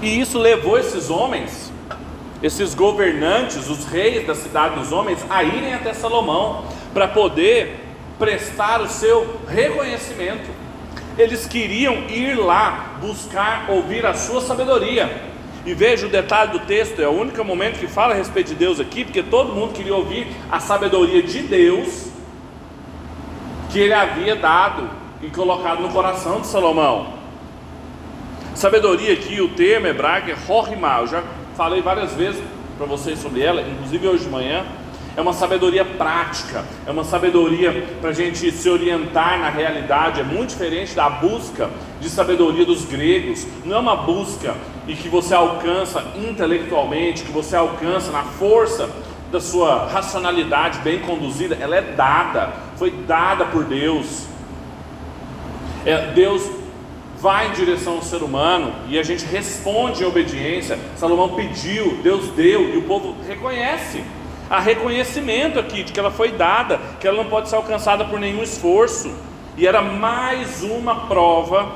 E 0.00 0.20
isso 0.20 0.38
levou 0.38 0.78
esses 0.78 1.10
homens, 1.10 1.72
esses 2.42 2.74
governantes, 2.74 3.68
os 3.68 3.84
reis 3.84 4.26
da 4.26 4.34
cidade 4.34 4.78
dos 4.78 4.92
homens, 4.92 5.24
a 5.28 5.42
irem 5.42 5.74
até 5.74 5.92
Salomão 5.92 6.64
para 6.94 7.08
poder 7.08 7.84
prestar 8.18 8.80
o 8.80 8.88
seu 8.88 9.40
reconhecimento. 9.48 10.48
Eles 11.16 11.46
queriam 11.46 11.94
ir 12.08 12.36
lá 12.36 12.96
buscar 13.00 13.66
ouvir 13.68 14.06
a 14.06 14.14
sua 14.14 14.40
sabedoria. 14.40 15.37
E 15.66 15.74
veja 15.74 16.06
o 16.06 16.10
detalhe 16.10 16.52
do 16.52 16.60
texto, 16.60 17.00
é 17.00 17.08
o 17.08 17.12
único 17.12 17.44
momento 17.44 17.78
que 17.78 17.86
fala 17.86 18.14
a 18.14 18.16
respeito 18.16 18.48
de 18.48 18.54
Deus 18.54 18.80
aqui, 18.80 19.04
porque 19.04 19.22
todo 19.22 19.52
mundo 19.52 19.72
queria 19.72 19.94
ouvir 19.94 20.26
a 20.50 20.60
sabedoria 20.60 21.22
de 21.22 21.42
Deus 21.42 22.08
que 23.70 23.78
ele 23.78 23.92
havia 23.92 24.34
dado 24.34 24.88
e 25.22 25.28
colocado 25.28 25.82
no 25.82 25.90
coração 25.90 26.40
de 26.40 26.46
Salomão. 26.46 27.14
Sabedoria 28.54 29.12
aqui, 29.12 29.40
o 29.40 29.48
termo 29.48 29.86
hebraico 29.86 30.30
é 30.30 30.34
Rorimá. 30.34 31.00
Eu 31.00 31.06
já 31.06 31.22
falei 31.56 31.82
várias 31.82 32.14
vezes 32.14 32.42
para 32.76 32.86
vocês 32.86 33.18
sobre 33.18 33.42
ela, 33.42 33.60
inclusive 33.60 34.08
hoje 34.08 34.24
de 34.24 34.30
manhã 34.30 34.64
é 35.18 35.20
uma 35.20 35.32
sabedoria 35.32 35.84
prática, 35.84 36.64
é 36.86 36.92
uma 36.92 37.02
sabedoria 37.02 37.88
para 38.00 38.10
a 38.10 38.12
gente 38.12 38.52
se 38.52 38.70
orientar 38.70 39.36
na 39.40 39.50
realidade, 39.50 40.20
é 40.20 40.22
muito 40.22 40.50
diferente 40.50 40.94
da 40.94 41.10
busca 41.10 41.68
de 42.00 42.08
sabedoria 42.08 42.64
dos 42.64 42.84
gregos, 42.84 43.44
não 43.64 43.78
é 43.78 43.80
uma 43.80 43.96
busca 43.96 44.54
e 44.86 44.94
que 44.94 45.08
você 45.08 45.34
alcança 45.34 46.04
intelectualmente, 46.14 47.24
que 47.24 47.32
você 47.32 47.56
alcança 47.56 48.12
na 48.12 48.22
força 48.22 48.88
da 49.32 49.40
sua 49.40 49.88
racionalidade 49.88 50.78
bem 50.82 51.00
conduzida, 51.00 51.58
ela 51.60 51.74
é 51.74 51.82
dada, 51.82 52.52
foi 52.76 52.92
dada 52.92 53.44
por 53.44 53.64
Deus. 53.64 54.24
É, 55.84 56.12
Deus 56.12 56.48
vai 57.20 57.48
em 57.48 57.52
direção 57.54 57.94
ao 57.94 58.02
ser 58.02 58.22
humano 58.22 58.72
e 58.88 58.96
a 58.96 59.02
gente 59.02 59.24
responde 59.24 60.04
em 60.04 60.06
obediência. 60.06 60.78
Salomão 60.96 61.30
pediu, 61.30 61.98
Deus 62.04 62.28
deu 62.36 62.72
e 62.72 62.76
o 62.76 62.82
povo 62.82 63.16
reconhece 63.26 64.04
há 64.48 64.60
reconhecimento 64.60 65.58
aqui 65.58 65.82
de 65.82 65.92
que 65.92 66.00
ela 66.00 66.10
foi 66.10 66.32
dada, 66.32 66.80
que 67.00 67.06
ela 67.06 67.16
não 67.16 67.28
pode 67.28 67.48
ser 67.48 67.56
alcançada 67.56 68.04
por 68.04 68.18
nenhum 68.18 68.42
esforço. 68.42 69.12
E 69.56 69.66
era 69.66 69.82
mais 69.82 70.62
uma 70.62 71.06
prova 71.06 71.68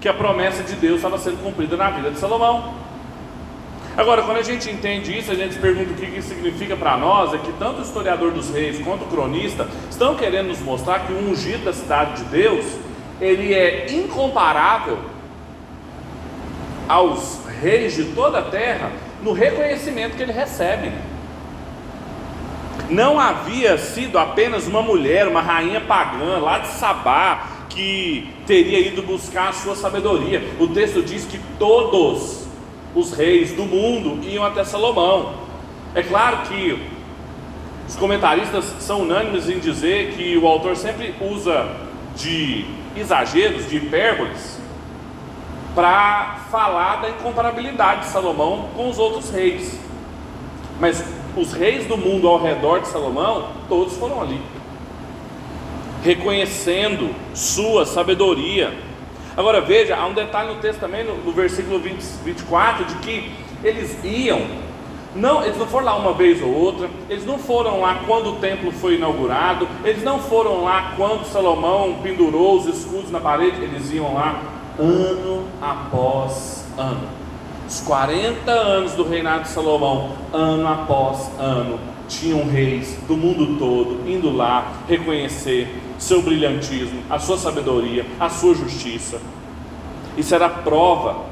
que 0.00 0.08
a 0.08 0.14
promessa 0.14 0.62
de 0.62 0.74
Deus 0.74 0.96
estava 0.96 1.18
sendo 1.18 1.42
cumprida 1.42 1.76
na 1.76 1.90
vida 1.90 2.10
de 2.10 2.18
Salomão. 2.18 2.74
Agora, 3.96 4.22
quando 4.22 4.38
a 4.38 4.42
gente 4.42 4.68
entende 4.68 5.16
isso, 5.16 5.30
a 5.30 5.34
gente 5.34 5.56
pergunta 5.56 5.92
o 5.92 5.94
que 5.94 6.04
isso 6.18 6.28
significa 6.28 6.76
para 6.76 6.96
nós, 6.96 7.32
é 7.32 7.38
que 7.38 7.52
tanto 7.52 7.78
o 7.78 7.82
historiador 7.82 8.32
dos 8.32 8.50
reis 8.50 8.82
quanto 8.84 9.04
o 9.04 9.06
cronista 9.06 9.68
estão 9.88 10.16
querendo 10.16 10.48
nos 10.48 10.60
mostrar 10.60 11.06
que 11.06 11.12
o 11.12 11.30
ungido 11.30 11.64
da 11.64 11.72
cidade 11.72 12.22
de 12.22 12.24
Deus, 12.24 12.66
ele 13.20 13.54
é 13.54 13.86
incomparável 13.92 14.98
aos 16.88 17.38
reis 17.62 17.94
de 17.94 18.04
toda 18.06 18.40
a 18.40 18.42
terra 18.42 18.90
no 19.22 19.32
reconhecimento 19.32 20.16
que 20.16 20.22
ele 20.22 20.32
recebe 20.32 20.92
não 22.90 23.18
havia 23.18 23.78
sido 23.78 24.18
apenas 24.18 24.66
uma 24.66 24.82
mulher, 24.82 25.26
uma 25.26 25.40
rainha 25.40 25.80
pagã 25.80 26.38
lá 26.38 26.58
de 26.58 26.68
Sabá, 26.68 27.48
que 27.68 28.28
teria 28.46 28.78
ido 28.78 29.02
buscar 29.02 29.48
a 29.48 29.52
sua 29.52 29.74
sabedoria. 29.74 30.42
O 30.60 30.68
texto 30.68 31.02
diz 31.02 31.24
que 31.24 31.40
todos 31.58 32.46
os 32.94 33.12
reis 33.12 33.52
do 33.52 33.64
mundo 33.64 34.24
iam 34.24 34.44
até 34.44 34.64
Salomão. 34.64 35.34
É 35.94 36.02
claro 36.02 36.38
que 36.48 36.78
os 37.88 37.96
comentaristas 37.96 38.64
são 38.80 39.02
unânimes 39.02 39.48
em 39.48 39.58
dizer 39.58 40.12
que 40.12 40.36
o 40.36 40.46
autor 40.46 40.76
sempre 40.76 41.14
usa 41.20 41.68
de 42.16 42.64
exageros, 42.96 43.68
de 43.68 43.76
hipérboles, 43.76 44.60
para 45.74 46.46
falar 46.50 46.96
da 46.96 47.10
incomparabilidade 47.10 48.02
de 48.02 48.06
Salomão 48.06 48.68
com 48.76 48.88
os 48.88 48.98
outros 48.98 49.30
reis. 49.30 49.78
Mas 50.78 51.04
os 51.36 51.52
reis 51.52 51.86
do 51.86 51.96
mundo 51.96 52.28
ao 52.28 52.40
redor 52.40 52.80
de 52.80 52.88
Salomão, 52.88 53.48
todos 53.68 53.96
foram 53.96 54.20
ali, 54.20 54.40
reconhecendo 56.02 57.14
sua 57.34 57.84
sabedoria. 57.84 58.72
Agora 59.36 59.60
veja, 59.60 59.96
há 59.96 60.06
um 60.06 60.14
detalhe 60.14 60.54
no 60.54 60.60
texto 60.60 60.80
também, 60.80 61.04
no, 61.04 61.16
no 61.16 61.32
versículo 61.32 61.78
20, 61.78 62.00
24, 62.24 62.84
de 62.84 62.94
que 62.96 63.32
eles 63.64 63.98
iam, 64.04 64.42
não, 65.14 65.44
eles 65.44 65.56
não 65.56 65.66
foram 65.66 65.86
lá 65.86 65.96
uma 65.96 66.12
vez 66.12 66.42
ou 66.42 66.52
outra, 66.52 66.88
eles 67.08 67.24
não 67.24 67.38
foram 67.38 67.80
lá 67.80 68.02
quando 68.06 68.30
o 68.30 68.36
templo 68.36 68.70
foi 68.70 68.96
inaugurado, 68.96 69.66
eles 69.84 70.02
não 70.02 70.20
foram 70.20 70.62
lá 70.62 70.92
quando 70.96 71.24
Salomão 71.24 71.98
pendurou 72.02 72.58
os 72.58 72.66
escudos 72.66 73.10
na 73.10 73.20
parede, 73.20 73.62
eles 73.62 73.92
iam 73.92 74.14
lá 74.14 74.40
ano 74.78 75.44
após 75.60 76.64
ano. 76.76 77.23
Os 77.66 77.80
40 77.80 78.50
anos 78.50 78.92
do 78.92 79.08
reinado 79.08 79.44
de 79.44 79.48
Salomão, 79.48 80.12
ano 80.32 80.68
após 80.68 81.30
ano, 81.38 81.78
tinham 82.06 82.46
reis 82.46 82.98
do 83.08 83.16
mundo 83.16 83.58
todo 83.58 84.08
indo 84.08 84.30
lá 84.30 84.72
reconhecer 84.86 85.74
seu 85.98 86.20
brilhantismo, 86.20 87.02
a 87.08 87.18
sua 87.18 87.38
sabedoria, 87.38 88.04
a 88.20 88.28
sua 88.28 88.54
justiça. 88.54 89.20
Isso 90.16 90.34
era 90.34 90.48
prova, 90.48 91.24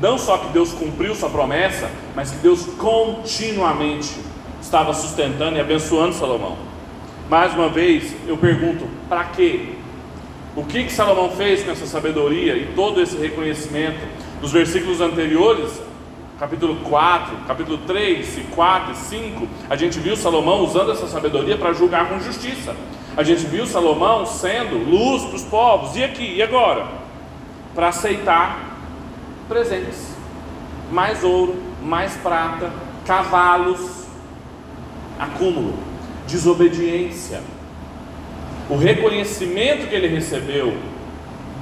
não 0.00 0.18
só 0.18 0.36
que 0.36 0.52
Deus 0.52 0.72
cumpriu 0.72 1.14
sua 1.14 1.30
promessa, 1.30 1.90
mas 2.14 2.30
que 2.30 2.36
Deus 2.38 2.66
continuamente 2.78 4.14
estava 4.60 4.92
sustentando 4.92 5.56
e 5.56 5.60
abençoando 5.60 6.14
Salomão. 6.14 6.56
Mais 7.30 7.54
uma 7.54 7.68
vez, 7.68 8.14
eu 8.26 8.36
pergunto: 8.36 8.86
para 9.08 9.24
quê? 9.24 9.70
O 10.54 10.64
que, 10.64 10.84
que 10.84 10.92
Salomão 10.92 11.30
fez 11.30 11.62
com 11.62 11.70
essa 11.70 11.86
sabedoria 11.86 12.56
e 12.56 12.72
todo 12.74 13.00
esse 13.00 13.16
reconhecimento? 13.16 14.00
Nos 14.40 14.52
versículos 14.52 15.00
anteriores, 15.00 15.80
capítulo 16.38 16.76
4, 16.84 17.36
capítulo 17.46 17.78
3, 17.78 18.40
4 18.54 18.92
e 18.92 18.96
5, 18.96 19.48
a 19.70 19.76
gente 19.76 19.98
viu 19.98 20.14
Salomão 20.14 20.62
usando 20.62 20.92
essa 20.92 21.06
sabedoria 21.06 21.56
para 21.56 21.72
julgar 21.72 22.08
com 22.08 22.20
justiça. 22.20 22.76
A 23.16 23.22
gente 23.22 23.46
viu 23.46 23.66
Salomão 23.66 24.26
sendo 24.26 24.76
luz 24.76 25.24
para 25.24 25.36
os 25.36 25.42
povos. 25.44 25.96
E 25.96 26.04
aqui, 26.04 26.34
e 26.34 26.42
agora? 26.42 26.86
Para 27.74 27.88
aceitar 27.88 28.76
presentes. 29.48 30.14
Mais 30.92 31.24
ouro, 31.24 31.56
mais 31.82 32.14
prata, 32.16 32.70
cavalos, 33.06 34.04
acúmulo, 35.18 35.74
desobediência. 36.28 37.40
O 38.68 38.76
reconhecimento 38.76 39.88
que 39.88 39.94
ele 39.94 40.08
recebeu 40.08 40.76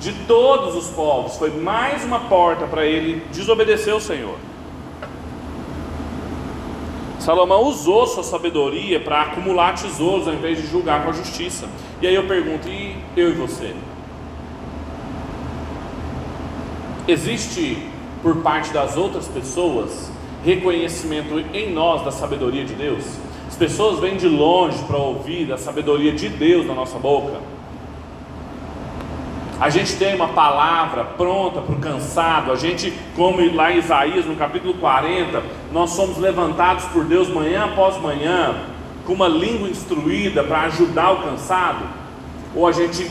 de 0.00 0.12
todos 0.26 0.74
os 0.74 0.88
povos, 0.88 1.36
foi 1.36 1.50
mais 1.50 2.04
uma 2.04 2.20
porta 2.20 2.66
para 2.66 2.84
ele 2.84 3.22
desobedecer 3.32 3.94
o 3.94 4.00
Senhor. 4.00 4.36
Salomão 7.24 7.62
usou 7.62 8.06
sua 8.06 8.22
sabedoria 8.22 9.00
para 9.00 9.22
acumular 9.22 9.74
tesouros 9.74 10.28
ao 10.28 10.34
invés 10.34 10.60
de 10.60 10.66
julgar 10.66 11.02
com 11.04 11.08
a 11.08 11.12
justiça. 11.12 11.66
E 12.02 12.06
aí 12.06 12.14
eu 12.14 12.26
pergunto: 12.26 12.68
e 12.68 12.96
eu 13.16 13.30
e 13.30 13.32
você? 13.32 13.74
Existe 17.08 17.86
por 18.22 18.36
parte 18.42 18.70
das 18.74 18.96
outras 18.96 19.26
pessoas 19.26 20.10
reconhecimento 20.44 21.38
em 21.54 21.72
nós 21.72 22.04
da 22.04 22.10
sabedoria 22.10 22.64
de 22.64 22.74
Deus? 22.74 23.04
As 23.48 23.56
pessoas 23.56 24.00
vêm 24.00 24.16
de 24.16 24.28
longe 24.28 24.82
para 24.84 24.98
ouvir 24.98 25.50
a 25.50 25.56
sabedoria 25.56 26.12
de 26.12 26.28
Deus 26.28 26.66
na 26.66 26.74
nossa 26.74 26.98
boca. 26.98 27.40
A 29.60 29.70
gente 29.70 29.96
tem 29.96 30.14
uma 30.14 30.28
palavra 30.28 31.04
pronta 31.04 31.60
para 31.60 31.74
o 31.74 31.78
cansado. 31.78 32.50
A 32.50 32.56
gente, 32.56 32.92
como 33.14 33.38
lá 33.54 33.72
em 33.72 33.78
Isaías, 33.78 34.26
no 34.26 34.34
capítulo 34.34 34.74
40, 34.74 35.42
nós 35.72 35.90
somos 35.90 36.18
levantados 36.18 36.84
por 36.86 37.04
Deus 37.04 37.28
manhã 37.28 37.64
após 37.64 37.96
manhã, 38.00 38.56
com 39.06 39.12
uma 39.12 39.28
língua 39.28 39.68
instruída 39.68 40.42
para 40.42 40.62
ajudar 40.62 41.12
o 41.12 41.22
cansado. 41.22 41.84
Ou 42.54 42.66
a 42.66 42.72
gente 42.72 43.08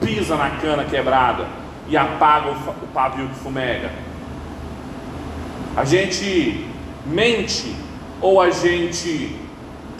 pisa 0.00 0.34
na 0.36 0.50
cana 0.50 0.84
quebrada 0.84 1.46
e 1.88 1.96
apaga 1.96 2.50
o 2.50 2.86
pavio 2.94 3.28
que 3.28 3.34
fumega. 3.34 3.90
A 5.76 5.84
gente 5.84 6.66
mente 7.06 7.74
ou 8.20 8.40
a 8.40 8.50
gente 8.50 9.36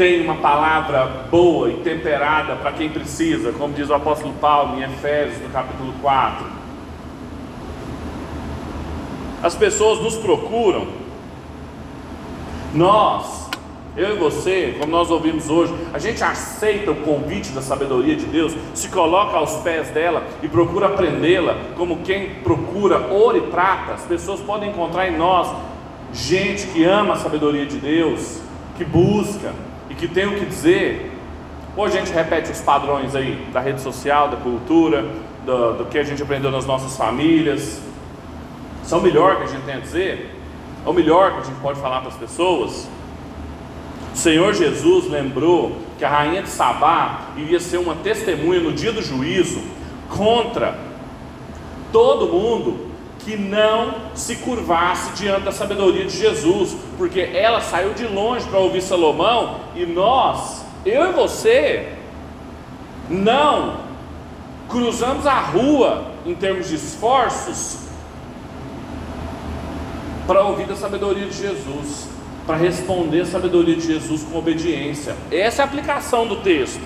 tem 0.01 0.23
uma 0.23 0.37
palavra 0.37 1.27
boa 1.31 1.69
e 1.69 1.75
temperada 1.81 2.57
para 2.57 2.73
quem 2.73 2.89
precisa, 2.89 3.53
como 3.53 3.75
diz 3.75 3.91
o 3.91 3.93
apóstolo 3.93 4.33
Paulo 4.41 4.79
em 4.79 4.83
Efésios, 4.83 5.43
no 5.43 5.51
capítulo 5.51 5.93
4. 6.01 6.47
As 9.43 9.55
pessoas 9.55 10.01
nos 10.01 10.17
procuram, 10.17 10.87
nós, 12.75 13.51
eu 13.95 14.17
e 14.17 14.19
você, 14.19 14.75
como 14.81 14.91
nós 14.91 15.11
ouvimos 15.11 15.51
hoje, 15.51 15.75
a 15.93 15.99
gente 15.99 16.25
aceita 16.25 16.93
o 16.93 16.97
convite 17.03 17.51
da 17.51 17.61
sabedoria 17.61 18.17
de 18.17 18.25
Deus, 18.25 18.57
se 18.73 18.89
coloca 18.89 19.37
aos 19.37 19.57
pés 19.57 19.91
dela 19.91 20.27
e 20.43 20.49
procura 20.49 20.87
aprendê-la, 20.87 21.59
como 21.77 21.99
quem 21.99 22.37
procura 22.37 23.07
ouro 23.09 23.37
e 23.37 23.43
prata. 23.51 23.93
As 23.93 24.05
pessoas 24.05 24.41
podem 24.41 24.71
encontrar 24.71 25.09
em 25.09 25.19
nós 25.19 25.55
gente 26.11 26.69
que 26.69 26.85
ama 26.85 27.13
a 27.13 27.17
sabedoria 27.19 27.67
de 27.67 27.77
Deus, 27.77 28.41
que 28.79 28.85
busca, 28.87 29.53
e 29.91 29.95
que 29.95 30.07
tem 30.07 30.27
o 30.27 30.39
que 30.39 30.47
dizer, 30.47 31.11
ou 31.77 31.85
a 31.85 31.91
gente 31.91 32.13
repete 32.13 32.51
os 32.51 32.61
padrões 32.61 33.15
aí 33.15 33.47
da 33.53 33.61
rede 33.61 33.81
social, 33.81 34.29
da 34.29 34.37
cultura, 34.37 35.05
do, 35.45 35.79
do 35.79 35.85
que 35.87 35.99
a 35.99 36.03
gente 36.05 36.23
aprendeu 36.23 36.51
nas 36.51 36.65
nossas 36.65 36.97
famílias, 36.97 37.81
são 38.85 39.01
o 39.01 39.03
melhor 39.03 39.37
que 39.37 39.43
a 39.43 39.47
gente 39.47 39.63
tem 39.63 39.75
a 39.75 39.81
dizer, 39.81 40.35
é 40.85 40.89
o 40.89 40.93
melhor 40.93 41.33
que 41.33 41.39
a 41.41 41.45
gente 41.45 41.61
pode 41.61 41.81
falar 41.81 42.01
para 42.01 42.09
as 42.09 42.17
pessoas. 42.17 42.89
O 44.15 44.17
Senhor 44.17 44.55
Jesus 44.55 45.09
lembrou 45.09 45.77
que 45.99 46.05
a 46.05 46.09
rainha 46.09 46.43
de 46.43 46.49
Sabá 46.49 47.29
iria 47.37 47.61
ser 47.61 47.79
uma 47.79 47.95
testemunha 47.97 48.61
no 48.61 48.73
dia 48.73 48.93
do 48.93 49.03
juízo 49.03 49.61
contra 50.09 50.79
todo 51.93 52.27
mundo 52.27 52.90
que 53.25 53.37
não 53.37 53.95
se 54.15 54.37
curvasse 54.37 55.13
diante 55.13 55.43
da 55.43 55.53
sabedoria 55.53 56.05
de 56.05 56.17
Jesus, 56.17 56.77
porque 56.97 57.21
ela 57.21 57.61
saiu 57.61 57.93
de 57.93 58.07
longe 58.07 58.47
para 58.47 58.59
ouvir 58.59 58.83
Salomão 58.83 59.61
e 59.75 59.85
nós, 59.85 60.65
eu 60.85 61.11
e 61.11 61.13
você, 61.13 61.93
não 63.09 63.81
cruzamos 64.69 65.27
a 65.27 65.39
rua 65.41 66.13
em 66.25 66.35
termos 66.35 66.69
de 66.69 66.77
esforços 66.77 67.79
para 70.27 70.43
ouvir 70.43 70.71
a 70.71 70.77
sabedoria 70.77 71.27
de 71.27 71.37
Jesus, 71.37 72.09
para 72.47 72.57
responder 72.57 73.23
a 73.23 73.27
sabedoria 73.27 73.75
de 73.75 73.85
Jesus 73.85 74.23
com 74.23 74.39
obediência. 74.39 75.17
Essa 75.31 75.63
é 75.63 75.65
a 75.65 75.67
aplicação 75.67 76.27
do 76.27 76.37
texto. 76.37 76.85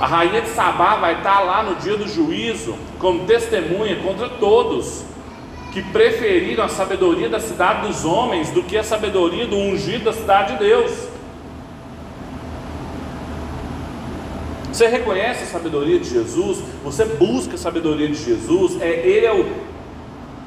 A 0.00 0.06
rainha 0.06 0.40
de 0.40 0.48
Sabá 0.48 0.96
vai 0.96 1.18
estar 1.18 1.40
lá 1.40 1.62
no 1.62 1.76
dia 1.76 1.96
do 1.96 2.08
juízo 2.08 2.76
como 2.98 3.26
testemunha 3.26 3.96
contra 3.96 4.28
todos 4.28 5.04
que 5.72 5.82
preferiram 5.82 6.64
a 6.64 6.68
sabedoria 6.68 7.28
da 7.28 7.40
cidade 7.40 7.88
dos 7.88 8.04
homens 8.04 8.50
do 8.50 8.62
que 8.62 8.76
a 8.76 8.84
sabedoria 8.84 9.46
do 9.46 9.56
ungido 9.56 10.04
da 10.04 10.12
cidade 10.12 10.52
de 10.52 10.60
Deus. 10.60 11.08
Você 14.72 14.88
reconhece 14.88 15.44
a 15.44 15.46
sabedoria 15.46 16.00
de 16.00 16.08
Jesus? 16.08 16.62
Você 16.82 17.04
busca 17.04 17.54
a 17.54 17.58
sabedoria 17.58 18.08
de 18.08 18.14
Jesus? 18.14 18.80
É, 18.80 18.88
ele 18.88 19.26
é 19.26 19.32
o, 19.32 19.46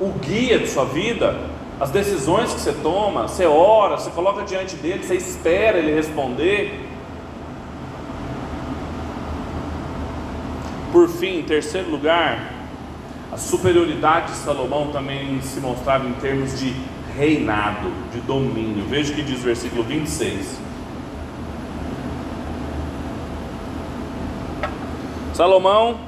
o 0.01 0.10
guia 0.19 0.60
de 0.60 0.67
sua 0.67 0.86
vida? 0.86 1.38
As 1.79 1.91
decisões 1.91 2.53
que 2.53 2.60
você 2.60 2.73
toma, 2.73 3.27
você 3.27 3.45
ora, 3.45 3.97
você 3.97 4.10
coloca 4.10 4.43
diante 4.43 4.75
dele, 4.77 5.03
você 5.03 5.15
espera 5.15 5.77
ele 5.77 5.93
responder. 5.93 6.87
Por 10.97 11.07
fim, 11.07 11.41
em 11.41 11.43
terceiro 11.43 11.91
lugar, 11.91 12.51
a 13.31 13.38
superioridade 13.38 14.31
de 14.31 14.38
Salomão 14.39 14.88
também 14.88 15.39
se 15.43 15.60
mostrava 15.60 16.07
em 16.07 16.13
termos 16.13 16.60
de 16.60 16.73
reinado, 17.15 17.91
de 18.12 18.19
domínio. 18.21 18.83
Veja 18.86 19.13
o 19.13 19.15
que 19.15 19.21
diz 19.21 19.39
o 19.39 19.43
versículo 19.43 19.83
26. 19.83 20.60
Salomão 25.36 25.99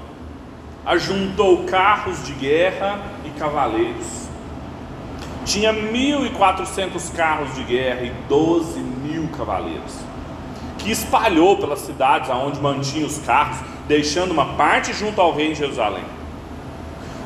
ajuntou 0.83 1.65
carros 1.65 2.25
de 2.25 2.31
guerra 2.31 2.99
e 3.23 3.29
cavaleiros. 3.37 4.27
Tinha 5.45 5.71
1.400 5.71 7.13
carros 7.15 7.53
de 7.53 7.63
guerra 7.63 8.01
e 8.01 8.11
12 8.27 8.79
mil 8.79 9.27
cavaleiros, 9.37 9.99
que 10.79 10.89
espalhou 10.89 11.57
pelas 11.57 11.81
cidades 11.81 12.31
aonde 12.31 12.59
mantinha 12.59 13.05
os 13.05 13.19
carros 13.19 13.59
deixando 13.89 14.29
uma 14.29 14.53
parte 14.53 14.93
junto 14.93 15.19
ao 15.19 15.33
rei 15.33 15.51
em 15.51 15.55
Jerusalém. 15.55 16.03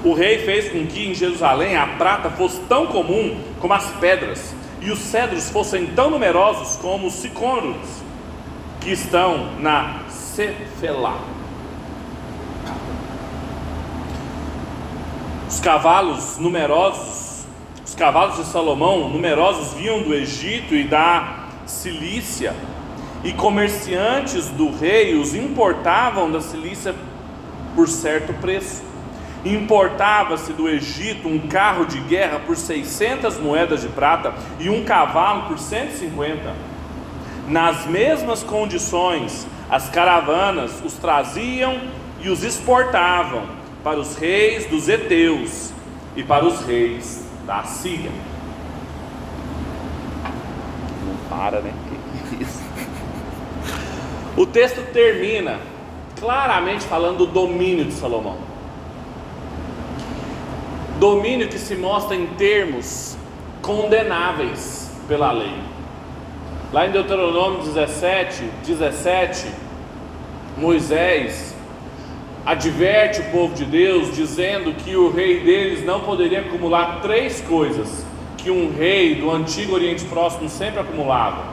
O 0.01 0.13
rei 0.13 0.39
fez 0.39 0.71
com 0.71 0.87
que 0.87 1.09
em 1.09 1.13
Jerusalém 1.13 1.75
a 1.75 1.85
prata 1.85 2.29
fosse 2.29 2.61
tão 2.61 2.87
comum 2.87 3.37
como 3.59 3.73
as 3.73 3.85
pedras, 3.99 4.55
e 4.81 4.89
os 4.89 4.99
cedros 4.99 5.49
fossem 5.49 5.87
tão 5.87 6.09
numerosos 6.09 6.77
como 6.77 7.07
os 7.07 7.15
sicômoros 7.15 8.01
que 8.79 8.91
estão 8.91 9.59
na 9.59 10.03
Cefelá. 10.09 11.19
Os 15.49 15.59
cavalos 15.59 16.37
numerosos, 16.37 17.45
os 17.85 17.93
cavalos 17.93 18.37
de 18.37 18.45
Salomão 18.45 19.09
numerosos 19.09 19.73
vinham 19.73 20.01
do 20.01 20.13
Egito 20.13 20.73
e 20.73 20.85
da 20.85 21.45
Cilícia 21.65 22.55
e 23.23 23.31
comerciantes 23.31 24.49
do 24.49 24.69
rei 24.75 25.15
os 25.15 25.33
importavam 25.33 26.29
da 26.29 26.41
Cilícia 26.41 26.93
por 27.75 27.87
certo 27.87 28.33
preço. 28.33 28.83
Importava-se 29.45 30.53
do 30.53 30.69
Egito 30.69 31.27
um 31.27 31.47
carro 31.47 31.85
de 31.85 31.99
guerra 31.99 32.39
por 32.39 32.55
600 32.55 33.37
moedas 33.39 33.81
de 33.81 33.89
prata 33.89 34.33
e 34.59 34.69
um 34.69 34.83
cavalo 34.83 35.43
por 35.47 35.59
150. 35.59 36.53
Nas 37.47 37.85
mesmas 37.85 38.41
condições, 38.41 39.45
as 39.69 39.89
caravanas 39.89 40.81
os 40.83 40.93
traziam 40.93 41.77
e 42.21 42.29
os 42.29 42.43
exportavam 42.43 43.43
para 43.83 43.99
os 43.99 44.15
reis 44.15 44.65
dos 44.65 44.87
Eteus 44.87 45.73
e 46.15 46.23
para 46.23 46.45
os 46.45 46.61
reis 46.61 47.25
da 47.45 47.63
Síria. 47.63 48.11
Não 51.05 51.29
para, 51.29 51.59
né? 51.59 51.73
O 54.35 54.45
texto 54.47 54.81
termina 54.91 55.59
claramente 56.19 56.85
falando 56.85 57.19
do 57.19 57.25
domínio 57.27 57.85
de 57.85 57.93
Salomão. 57.93 58.37
Domínio 60.99 61.47
que 61.47 61.59
se 61.59 61.75
mostra 61.75 62.15
em 62.15 62.25
termos 62.27 63.15
condenáveis 63.61 64.91
pela 65.07 65.31
lei. 65.31 65.53
Lá 66.71 66.87
em 66.87 66.91
Deuteronômio 66.91 67.61
17, 67.63 68.43
17, 68.65 69.47
Moisés 70.57 71.53
adverte 72.45 73.21
o 73.21 73.25
povo 73.25 73.53
de 73.53 73.65
Deus, 73.65 74.15
dizendo 74.15 74.73
que 74.73 74.95
o 74.95 75.11
rei 75.11 75.41
deles 75.41 75.85
não 75.85 76.01
poderia 76.01 76.39
acumular 76.39 77.01
três 77.01 77.41
coisas 77.41 78.05
que 78.37 78.49
um 78.49 78.73
rei 78.75 79.15
do 79.15 79.31
antigo 79.31 79.73
Oriente 79.73 80.03
Próximo 80.05 80.49
sempre 80.49 80.79
acumulava: 80.79 81.43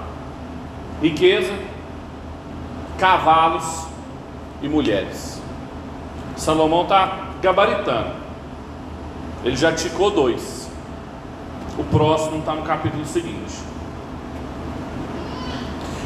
riqueza, 1.02 1.52
cavalos 3.00 3.86
e 4.60 4.68
mulheres. 4.68 5.40
Salomão 6.36 6.82
está 6.82 7.30
gabaritando. 7.40 8.10
Ele 9.42 9.56
já 9.56 9.72
ticou 9.72 10.10
dois. 10.10 10.70
O 11.78 11.84
próximo 11.84 12.40
está 12.40 12.54
no 12.54 12.62
capítulo 12.62 13.06
seguinte. 13.06 13.54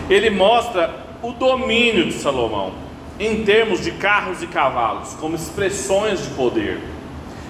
Ele 0.08 0.30
mostra 0.30 0.94
o 1.20 1.32
domínio 1.32 2.06
de 2.06 2.12
Salomão 2.12 2.72
em 3.18 3.44
termos 3.44 3.80
de 3.80 3.90
carros 3.92 4.42
e 4.42 4.46
cavalos, 4.46 5.14
como 5.14 5.34
expressões 5.34 6.22
de 6.22 6.30
poder. 6.30 6.80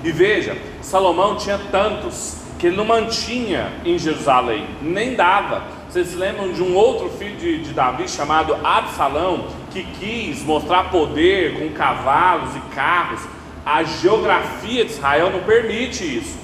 E 0.02 0.10
veja, 0.10 0.56
Salomão 0.80 1.36
tinha 1.36 1.58
tantos 1.70 2.38
que 2.58 2.68
ele 2.68 2.76
não 2.76 2.84
mantinha 2.84 3.72
em 3.84 3.98
Jerusalém, 3.98 4.66
nem 4.80 5.14
dava 5.14 5.64
vocês 5.94 6.08
se 6.08 6.16
lembram 6.16 6.52
de 6.52 6.60
um 6.60 6.74
outro 6.74 7.08
filho 7.08 7.36
de, 7.36 7.62
de 7.62 7.72
Davi 7.72 8.08
chamado 8.08 8.52
Absalão, 8.64 9.46
que 9.70 9.84
quis 9.84 10.42
mostrar 10.42 10.90
poder 10.90 11.56
com 11.56 11.72
cavalos 11.72 12.56
e 12.56 12.74
carros? 12.74 13.20
A 13.64 13.84
geografia 13.84 14.84
de 14.84 14.90
Israel 14.90 15.30
não 15.30 15.44
permite 15.44 16.02
isso. 16.02 16.36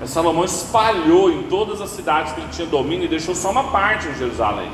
Mas 0.00 0.10
Salomão 0.10 0.44
espalhou 0.44 1.30
em 1.30 1.44
todas 1.44 1.80
as 1.80 1.90
cidades 1.90 2.32
que 2.32 2.40
ele 2.40 2.48
tinha 2.50 2.66
domínio 2.66 3.04
e 3.04 3.08
deixou 3.08 3.32
só 3.32 3.52
uma 3.52 3.70
parte 3.70 4.08
em 4.08 4.14
Jerusalém. 4.16 4.72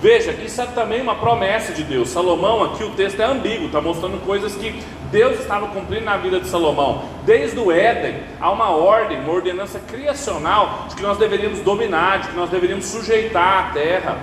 Veja, 0.00 0.30
isso 0.30 0.62
é 0.62 0.66
também 0.66 1.02
uma 1.02 1.16
promessa 1.16 1.72
de 1.72 1.82
Deus. 1.82 2.10
Salomão, 2.10 2.62
aqui 2.62 2.84
o 2.84 2.90
texto 2.90 3.18
é 3.18 3.24
ambíguo, 3.24 3.66
está 3.66 3.80
mostrando 3.80 4.24
coisas 4.24 4.54
que 4.54 4.80
Deus 5.12 5.38
estava 5.38 5.68
cumprindo 5.68 6.06
na 6.06 6.16
vida 6.16 6.40
de 6.40 6.48
Salomão. 6.48 7.04
Desde 7.26 7.58
o 7.60 7.70
Éden, 7.70 8.16
há 8.40 8.50
uma 8.50 8.70
ordem, 8.70 9.20
uma 9.20 9.32
ordenança 9.34 9.78
criacional 9.78 10.86
de 10.88 10.96
que 10.96 11.02
nós 11.02 11.18
deveríamos 11.18 11.60
dominar, 11.60 12.20
de 12.20 12.28
que 12.28 12.36
nós 12.36 12.48
deveríamos 12.48 12.86
sujeitar 12.86 13.58
a 13.58 13.72
terra. 13.74 14.16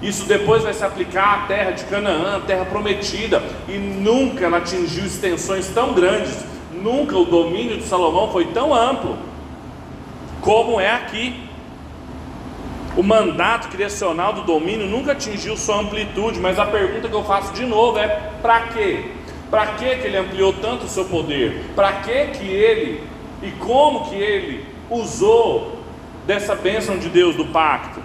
Isso 0.00 0.24
depois 0.24 0.62
vai 0.62 0.72
se 0.72 0.82
aplicar 0.82 1.44
à 1.44 1.46
terra 1.46 1.72
de 1.72 1.84
Canaã, 1.84 2.40
terra 2.40 2.64
prometida, 2.64 3.42
e 3.68 3.76
nunca 3.76 4.46
ela 4.46 4.56
atingiu 4.56 5.04
extensões 5.04 5.68
tão 5.68 5.92
grandes, 5.92 6.42
nunca 6.72 7.14
o 7.14 7.26
domínio 7.26 7.76
de 7.76 7.84
Salomão 7.84 8.32
foi 8.32 8.46
tão 8.46 8.72
amplo 8.72 9.18
como 10.40 10.80
é 10.80 10.90
aqui. 10.90 11.44
O 12.96 13.02
mandato 13.02 13.68
criacional 13.68 14.32
do 14.32 14.42
domínio 14.42 14.86
nunca 14.86 15.12
atingiu 15.12 15.56
sua 15.56 15.80
amplitude, 15.80 16.40
mas 16.40 16.58
a 16.58 16.64
pergunta 16.64 17.08
que 17.08 17.14
eu 17.14 17.24
faço 17.24 17.52
de 17.52 17.66
novo 17.66 17.98
é: 17.98 18.08
para 18.40 18.60
quê? 18.68 19.17
Para 19.50 19.66
que 19.74 19.84
ele 19.84 20.16
ampliou 20.16 20.52
tanto 20.52 20.84
o 20.84 20.88
seu 20.88 21.06
poder? 21.06 21.70
Para 21.74 21.92
que 22.00 22.26
que 22.26 22.46
ele 22.46 23.02
e 23.42 23.50
como 23.52 24.10
que 24.10 24.14
ele 24.14 24.66
usou 24.90 25.82
dessa 26.26 26.54
bênção 26.54 26.98
de 26.98 27.08
Deus 27.08 27.34
do 27.36 27.46
pacto? 27.46 28.00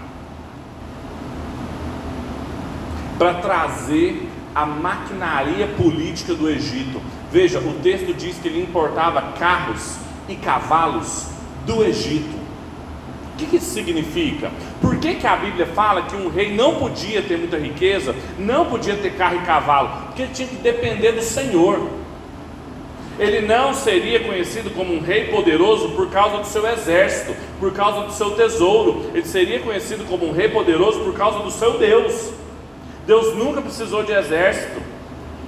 Para 3.18 3.34
trazer 3.34 4.28
a 4.54 4.64
maquinaria 4.64 5.66
política 5.66 6.34
do 6.34 6.48
Egito. 6.48 7.00
Veja, 7.30 7.58
o 7.58 7.74
texto 7.82 8.14
diz 8.14 8.38
que 8.38 8.48
ele 8.48 8.62
importava 8.62 9.20
carros 9.38 9.96
e 10.28 10.36
cavalos 10.36 11.26
do 11.66 11.84
Egito. 11.84 12.44
O 13.32 13.36
que, 13.36 13.56
isso 13.56 13.72
significa? 13.72 14.52
Por 14.80 14.96
que, 14.96 15.14
que 15.14 15.26
a 15.26 15.36
Bíblia 15.36 15.66
fala 15.66 16.02
que 16.02 16.16
um 16.16 16.28
rei 16.28 16.54
não 16.54 16.76
podia 16.76 17.22
ter 17.22 17.38
muita 17.38 17.56
riqueza, 17.56 18.14
não 18.38 18.66
podia 18.66 18.94
ter 18.96 19.14
carro 19.14 19.36
e 19.36 19.46
cavalo? 19.46 19.88
Porque 20.06 20.22
ele 20.22 20.32
tinha 20.32 20.48
que 20.48 20.56
depender 20.56 21.12
do 21.12 21.22
Senhor. 21.22 21.88
Ele 23.18 23.46
não 23.46 23.72
seria 23.72 24.20
conhecido 24.20 24.70
como 24.70 24.92
um 24.92 25.00
rei 25.00 25.28
poderoso 25.28 25.90
por 25.90 26.10
causa 26.10 26.38
do 26.38 26.46
seu 26.46 26.66
exército, 26.66 27.34
por 27.60 27.72
causa 27.72 28.06
do 28.06 28.12
seu 28.12 28.32
tesouro. 28.32 29.10
Ele 29.14 29.24
seria 29.24 29.60
conhecido 29.60 30.04
como 30.04 30.26
um 30.26 30.32
rei 30.32 30.48
poderoso 30.48 31.00
por 31.00 31.14
causa 31.14 31.38
do 31.38 31.50
seu 31.50 31.78
Deus. 31.78 32.32
Deus 33.06 33.36
nunca 33.36 33.62
precisou 33.62 34.02
de 34.02 34.12
exército. 34.12 34.82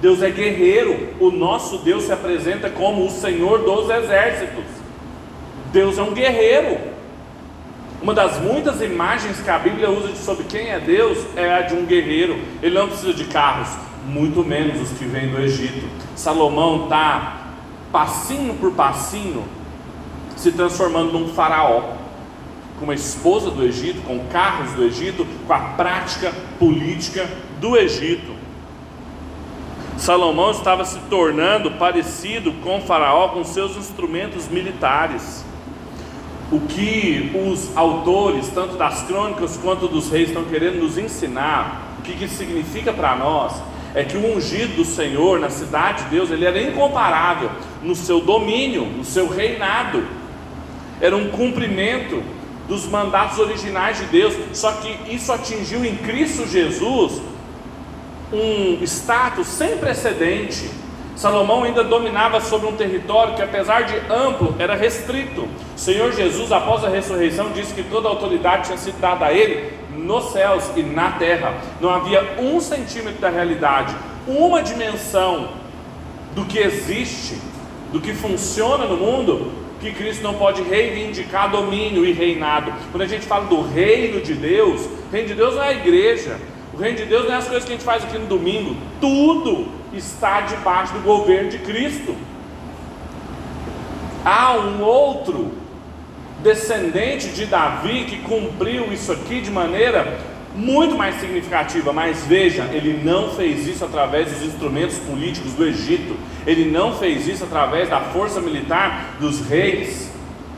Deus 0.01 0.21
é 0.21 0.29
guerreiro. 0.29 1.09
O 1.19 1.29
nosso 1.29 1.79
Deus 1.79 2.03
se 2.03 2.11
apresenta 2.11 2.69
como 2.69 3.05
o 3.05 3.09
Senhor 3.09 3.59
dos 3.59 3.89
exércitos. 3.89 4.63
Deus 5.73 5.97
é 5.97 6.01
um 6.01 6.13
guerreiro. 6.13 6.77
Uma 8.01 8.13
das 8.13 8.39
muitas 8.39 8.79
imagens 8.81 9.41
que 9.41 9.49
a 9.49 9.57
Bíblia 9.57 9.89
usa 9.89 10.15
sobre 10.15 10.43
quem 10.43 10.69
é 10.69 10.79
Deus 10.79 11.17
é 11.35 11.55
a 11.55 11.61
de 11.61 11.73
um 11.73 11.83
guerreiro. 11.85 12.39
Ele 12.61 12.75
não 12.75 12.87
precisa 12.87 13.13
de 13.13 13.25
carros, 13.25 13.69
muito 14.05 14.43
menos 14.43 14.79
os 14.81 14.97
que 14.97 15.05
vêm 15.05 15.29
do 15.29 15.39
Egito. 15.39 15.87
Salomão 16.15 16.83
está 16.83 17.47
passinho 17.91 18.53
por 18.55 18.73
passinho 18.73 19.43
se 20.35 20.51
transformando 20.51 21.11
num 21.11 21.29
faraó, 21.29 21.95
com 22.77 22.83
uma 22.83 22.93
esposa 22.93 23.49
do 23.49 23.63
Egito, 23.63 24.01
com 24.01 24.19
carros 24.27 24.73
do 24.73 24.83
Egito, 24.83 25.25
com 25.47 25.53
a 25.53 25.59
prática 25.59 26.31
política 26.59 27.27
do 27.59 27.75
Egito. 27.75 28.37
Salomão 29.97 30.51
estava 30.51 30.85
se 30.85 30.99
tornando 31.09 31.71
parecido 31.71 32.53
com 32.63 32.79
Faraó 32.79 33.29
com 33.29 33.43
seus 33.43 33.75
instrumentos 33.75 34.47
militares 34.47 35.43
o 36.51 36.61
que 36.61 37.31
os 37.35 37.75
autores, 37.75 38.47
tanto 38.49 38.77
das 38.77 39.03
crônicas 39.03 39.57
quanto 39.57 39.87
dos 39.87 40.09
reis, 40.09 40.29
estão 40.29 40.45
querendo 40.45 40.79
nos 40.81 40.97
ensinar, 40.97 41.95
o 41.99 42.01
que, 42.01 42.23
isso 42.23 42.35
significa 42.35 42.93
para 42.93 43.15
nós, 43.15 43.53
é 43.93 44.03
que 44.03 44.15
o 44.15 44.35
ungido 44.35 44.75
do 44.75 44.85
Senhor 44.85 45.39
na 45.39 45.49
cidade 45.49 46.03
de 46.03 46.09
Deus, 46.11 46.29
ele 46.31 46.45
era 46.45 46.61
incomparável 46.61 47.49
no 47.81 47.95
seu 47.95 48.21
domínio, 48.21 48.85
no 48.85 49.03
seu 49.03 49.27
reinado, 49.27 50.05
era 51.01 51.15
um 51.15 51.29
cumprimento 51.29 52.23
dos 52.67 52.85
mandatos 52.87 53.39
originais 53.39 53.97
de 53.97 54.05
Deus, 54.05 54.33
só 54.53 54.71
que 54.73 55.13
isso 55.13 55.31
atingiu 55.31 55.83
em 55.85 55.95
Cristo 55.97 56.47
Jesus 56.47 57.21
um 58.31 58.83
status 58.83 59.47
sem 59.47 59.77
precedente 59.77 60.69
Salomão 61.17 61.63
ainda 61.63 61.83
dominava 61.83 62.39
sobre 62.39 62.67
um 62.67 62.73
território 62.73 63.33
que, 63.33 63.41
apesar 63.41 63.81
de 63.81 63.95
amplo, 64.07 64.55
era 64.59 64.75
restrito. 64.75 65.41
O 65.75 65.79
Senhor 65.79 66.11
Jesus, 66.13 66.51
após 66.51 66.83
a 66.83 66.89
ressurreição, 66.89 67.51
disse 67.51 67.73
que 67.73 67.81
toda 67.81 68.07
a 68.07 68.11
autoridade 68.11 68.67
tinha 68.67 68.77
sido 68.77 68.99
dada 69.01 69.25
a 69.25 69.33
ele 69.33 69.73
nos 69.89 70.31
céus 70.31 70.71
e 70.75 70.83
na 70.83 71.13
terra. 71.13 71.55
Não 71.81 71.89
havia 71.89 72.35
um 72.39 72.59
centímetro 72.59 73.19
da 73.19 73.29
realidade, 73.29 73.95
uma 74.27 74.61
dimensão 74.61 75.49
do 76.35 76.45
que 76.45 76.59
existe, 76.59 77.41
do 77.91 77.99
que 77.99 78.13
funciona 78.13 78.85
no 78.85 78.97
mundo, 78.97 79.51
que 79.81 79.91
Cristo 79.93 80.21
não 80.21 80.35
pode 80.35 80.61
reivindicar 80.61 81.49
domínio 81.49 82.05
e 82.05 82.11
reinado. 82.11 82.71
Quando 82.91 83.01
a 83.01 83.07
gente 83.07 83.25
fala 83.25 83.45
do 83.45 83.63
reino 83.63 84.21
de 84.21 84.35
Deus, 84.35 84.81
o 84.81 85.11
reino 85.11 85.29
de 85.29 85.33
Deus 85.33 85.55
não 85.55 85.63
é 85.63 85.69
a 85.69 85.73
igreja, 85.73 86.37
o 86.75 86.77
reino 86.77 86.95
de 86.95 87.05
Deus 87.05 87.25
não 87.25 87.33
é 87.33 87.37
as 87.37 87.45
coisas 87.45 87.63
que 87.63 87.71
a 87.71 87.75
gente 87.75 87.83
faz 87.83 88.03
aqui 88.03 88.19
no 88.19 88.27
domingo, 88.27 88.75
tudo 89.01 89.76
está 89.93 90.41
debaixo 90.41 90.93
do 90.93 90.99
governo 90.99 91.49
de 91.49 91.59
Cristo. 91.59 92.15
Há 94.25 94.53
um 94.57 94.81
outro 94.81 95.53
descendente 96.43 97.29
de 97.29 97.45
Davi 97.45 98.05
que 98.05 98.17
cumpriu 98.19 98.91
isso 98.91 99.11
aqui 99.11 99.41
de 99.41 99.49
maneira 99.49 100.19
muito 100.55 100.95
mais 100.95 101.19
significativa, 101.19 101.93
mas 101.93 102.25
veja, 102.25 102.63
ele 102.73 103.01
não 103.03 103.29
fez 103.29 103.67
isso 103.67 103.85
através 103.85 104.31
dos 104.31 104.41
instrumentos 104.41 104.97
políticos 104.97 105.53
do 105.53 105.65
Egito, 105.65 106.15
ele 106.47 106.65
não 106.65 106.93
fez 106.93 107.27
isso 107.27 107.43
através 107.43 107.89
da 107.89 107.99
força 107.99 108.41
militar 108.41 109.15
dos 109.19 109.41
reis, 109.47 110.11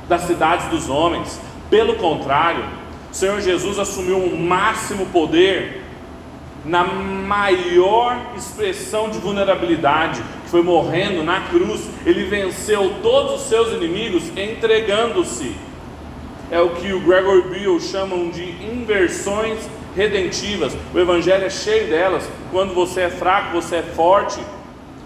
das 0.08 0.22
cidades 0.22 0.68
dos 0.68 0.90
homens, 0.90 1.40
pelo 1.70 1.96
contrário, 1.96 2.64
o 3.12 3.16
Senhor 3.16 3.42
Jesus 3.42 3.78
assumiu 3.78 4.18
o 4.18 4.34
um 4.34 4.38
máximo 4.38 5.06
poder 5.08 5.79
na 6.66 6.84
maior 6.84 8.18
expressão 8.36 9.10
de 9.10 9.18
vulnerabilidade, 9.20 10.22
que 10.44 10.50
foi 10.50 10.62
morrendo 10.62 11.24
na 11.24 11.42
cruz, 11.42 11.82
ele 12.06 12.26
venceu 12.26 12.96
todos 13.02 13.42
os 13.42 13.48
seus 13.48 13.74
inimigos 13.74 14.30
entregando-se. 14.38 15.56
É 16.52 16.60
o 16.60 16.70
que 16.72 16.92
o 16.92 17.00
Gregor 17.02 17.50
Bill 17.50 17.80
chamam 17.80 18.30
de 18.30 18.44
inversões 18.66 19.60
redentivas. 19.96 20.76
O 20.94 21.00
Evangelho 21.00 21.46
é 21.46 21.50
cheio 21.50 21.88
delas. 21.90 22.28
Quando 22.52 22.74
você 22.74 23.02
é 23.02 23.10
fraco, 23.10 23.62
você 23.62 23.78
é 23.78 23.82
forte. 23.84 24.40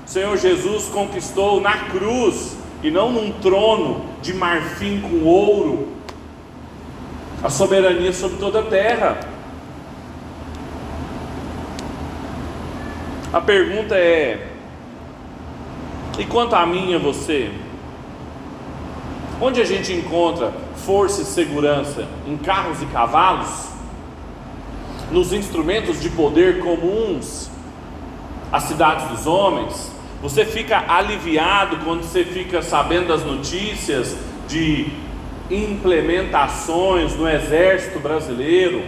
O 0.05 0.09
Senhor 0.09 0.37
Jesus 0.37 0.85
conquistou 0.85 1.59
na 1.59 1.77
cruz 1.89 2.57
e 2.81 2.89
não 2.89 3.11
num 3.11 3.31
trono 3.31 4.05
de 4.21 4.33
marfim 4.33 5.01
com 5.01 5.25
ouro 5.25 5.89
a 7.43 7.49
soberania 7.49 8.13
sobre 8.13 8.37
toda 8.37 8.59
a 8.59 8.63
terra. 8.63 9.32
A 13.33 13.41
pergunta 13.41 13.95
é: 13.95 14.47
e 16.19 16.25
quanto 16.25 16.55
a 16.55 16.67
mim 16.67 16.91
e 16.91 16.95
a 16.95 16.99
você? 16.99 17.51
Onde 19.41 19.59
a 19.59 19.65
gente 19.65 19.91
encontra 19.91 20.53
força 20.85 21.23
e 21.23 21.25
segurança? 21.25 22.07
Em 22.27 22.37
carros 22.37 22.79
e 22.83 22.85
cavalos? 22.85 23.69
Nos 25.11 25.33
instrumentos 25.33 25.99
de 25.99 26.11
poder 26.11 26.59
comuns? 26.59 27.49
As 28.51 28.65
cidades 28.65 29.07
dos 29.07 29.25
homens? 29.25 29.91
Você 30.21 30.45
fica 30.45 30.85
aliviado 30.87 31.77
quando 31.83 32.03
você 32.03 32.23
fica 32.23 32.61
sabendo 32.61 33.07
das 33.07 33.25
notícias 33.25 34.15
de 34.47 34.93
implementações 35.49 37.15
no 37.15 37.27
exército 37.27 37.99
brasileiro, 37.99 38.83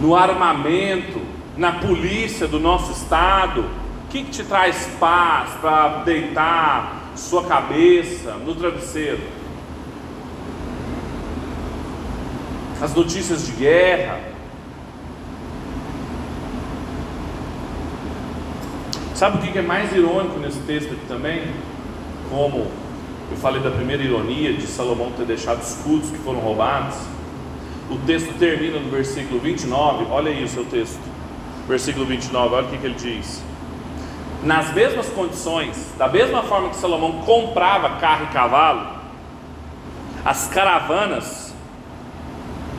no 0.00 0.16
armamento, 0.16 1.31
na 1.56 1.72
polícia 1.72 2.46
do 2.46 2.58
nosso 2.58 2.92
estado? 2.92 3.60
O 3.60 4.08
que, 4.10 4.24
que 4.24 4.30
te 4.30 4.44
traz 4.44 4.88
paz 4.98 5.50
para 5.60 6.02
deitar 6.04 7.12
sua 7.14 7.44
cabeça 7.44 8.32
no 8.34 8.54
travesseiro? 8.54 9.20
As 12.80 12.94
notícias 12.94 13.46
de 13.46 13.52
guerra. 13.52 14.20
Sabe 19.14 19.38
o 19.38 19.52
que 19.52 19.56
é 19.56 19.62
mais 19.62 19.94
irônico 19.94 20.38
nesse 20.40 20.58
texto 20.60 20.92
aqui 20.92 21.06
também? 21.06 21.44
Como 22.28 22.66
eu 23.30 23.36
falei 23.36 23.62
da 23.62 23.70
primeira 23.70 24.02
ironia 24.02 24.52
de 24.52 24.66
Salomão 24.66 25.12
ter 25.12 25.24
deixado 25.24 25.62
escudos 25.62 26.10
que 26.10 26.18
foram 26.18 26.40
roubados. 26.40 26.96
O 27.88 27.96
texto 27.98 28.36
termina 28.38 28.78
no 28.78 28.90
versículo 28.90 29.38
29, 29.38 30.06
olha 30.10 30.30
aí 30.30 30.42
o 30.42 30.48
seu 30.48 30.64
texto 30.64 31.11
versículo 31.66 32.04
29, 32.06 32.54
olha 32.54 32.66
o 32.66 32.70
que, 32.70 32.78
que 32.78 32.86
ele 32.86 32.94
diz. 32.94 33.42
Nas 34.42 34.72
mesmas 34.72 35.08
condições, 35.08 35.94
da 35.96 36.08
mesma 36.08 36.42
forma 36.42 36.70
que 36.70 36.76
Salomão 36.76 37.22
comprava 37.22 37.96
carro 37.96 38.24
e 38.24 38.32
cavalo, 38.32 38.86
as 40.24 40.48
caravanas 40.48 41.54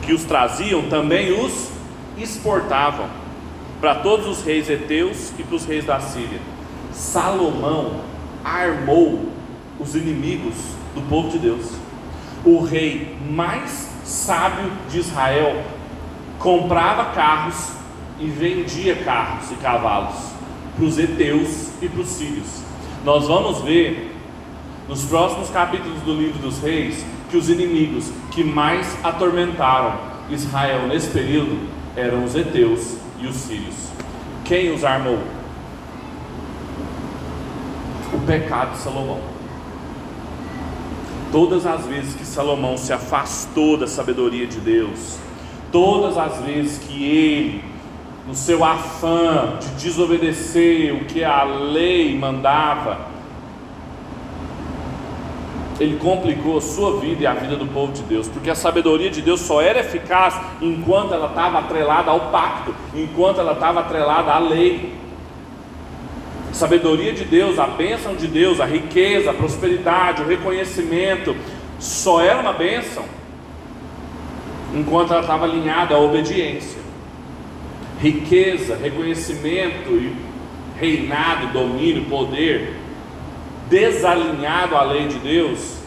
que 0.02 0.12
os 0.12 0.24
traziam 0.24 0.82
também 0.88 1.32
os 1.32 1.70
exportavam 2.18 3.06
para 3.80 3.96
todos 3.96 4.26
os 4.26 4.44
reis 4.44 4.68
heteus 4.68 5.32
e 5.38 5.42
para 5.42 5.56
os 5.56 5.64
reis 5.64 5.84
da 5.84 6.00
Síria. 6.00 6.40
Salomão 6.92 8.00
armou 8.44 9.28
os 9.80 9.94
inimigos 9.94 10.54
do 10.94 11.02
povo 11.08 11.30
de 11.30 11.38
Deus. 11.38 11.72
O 12.44 12.62
rei 12.62 13.16
mais 13.28 13.90
sábio 14.04 14.70
de 14.90 14.98
Israel 14.98 15.62
comprava 16.38 17.06
carros 17.06 17.72
e 18.24 18.28
vendia 18.28 18.96
carros 19.04 19.50
e 19.50 19.54
cavalos 19.56 20.16
para 20.74 20.84
os 20.86 20.98
heteus 20.98 21.68
e 21.82 21.88
para 21.88 22.00
os 22.00 22.08
sírios. 22.08 22.62
Nós 23.04 23.28
vamos 23.28 23.60
ver 23.60 24.16
nos 24.88 25.04
próximos 25.04 25.50
capítulos 25.50 26.00
do 26.00 26.14
livro 26.14 26.38
dos 26.38 26.58
reis 26.60 27.04
que 27.30 27.36
os 27.36 27.50
inimigos 27.50 28.10
que 28.30 28.42
mais 28.42 28.96
atormentaram 29.04 29.94
Israel 30.30 30.86
nesse 30.88 31.08
período 31.08 31.68
eram 31.94 32.24
os 32.24 32.34
heteus 32.34 32.96
e 33.20 33.26
os 33.26 33.36
sírios. 33.36 33.74
Quem 34.42 34.72
os 34.72 34.84
armou? 34.84 35.18
O 38.12 38.18
pecado 38.26 38.72
de 38.72 38.78
Salomão. 38.78 39.20
Todas 41.30 41.66
as 41.66 41.84
vezes 41.86 42.14
que 42.14 42.24
Salomão 42.24 42.78
se 42.78 42.92
afastou 42.92 43.76
da 43.76 43.86
sabedoria 43.86 44.46
de 44.46 44.60
Deus, 44.60 45.18
todas 45.70 46.16
as 46.16 46.38
vezes 46.44 46.78
que 46.78 47.04
ele, 47.04 47.73
no 48.26 48.34
seu 48.34 48.64
afã 48.64 49.58
de 49.60 49.68
desobedecer 49.82 50.94
o 50.94 51.04
que 51.04 51.22
a 51.22 51.44
lei 51.44 52.18
mandava, 52.18 53.12
ele 55.78 55.98
complicou 55.98 56.58
a 56.58 56.60
sua 56.60 57.00
vida 57.00 57.24
e 57.24 57.26
a 57.26 57.34
vida 57.34 57.56
do 57.56 57.66
povo 57.66 57.92
de 57.92 58.02
Deus, 58.02 58.28
porque 58.28 58.48
a 58.48 58.54
sabedoria 58.54 59.10
de 59.10 59.20
Deus 59.20 59.40
só 59.40 59.60
era 59.60 59.80
eficaz 59.80 60.40
enquanto 60.60 61.12
ela 61.12 61.26
estava 61.26 61.58
atrelada 61.58 62.10
ao 62.10 62.30
pacto, 62.30 62.74
enquanto 62.94 63.40
ela 63.40 63.52
estava 63.52 63.80
atrelada 63.80 64.30
à 64.30 64.38
lei. 64.38 64.94
A 66.50 66.54
sabedoria 66.54 67.12
de 67.12 67.24
Deus, 67.24 67.58
a 67.58 67.66
bênção 67.66 68.14
de 68.14 68.28
Deus, 68.28 68.60
a 68.60 68.64
riqueza, 68.64 69.32
a 69.32 69.34
prosperidade, 69.34 70.22
o 70.22 70.26
reconhecimento, 70.26 71.34
só 71.80 72.20
era 72.20 72.38
uma 72.38 72.52
bênção 72.52 73.04
enquanto 74.72 75.12
ela 75.12 75.22
estava 75.22 75.44
alinhada 75.44 75.96
à 75.96 75.98
obediência. 75.98 76.83
Riqueza, 78.04 78.76
reconhecimento 78.76 79.92
e 79.92 80.14
reinado, 80.78 81.54
domínio, 81.54 82.04
poder 82.04 82.78
desalinhado 83.70 84.76
à 84.76 84.82
lei 84.82 85.08
de 85.08 85.18
Deus, 85.20 85.78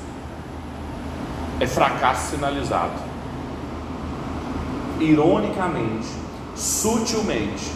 é 1.59 1.67
fracasso 1.67 2.31
sinalizado. 2.31 2.99
Ironicamente, 4.99 6.07
sutilmente, 6.55 7.71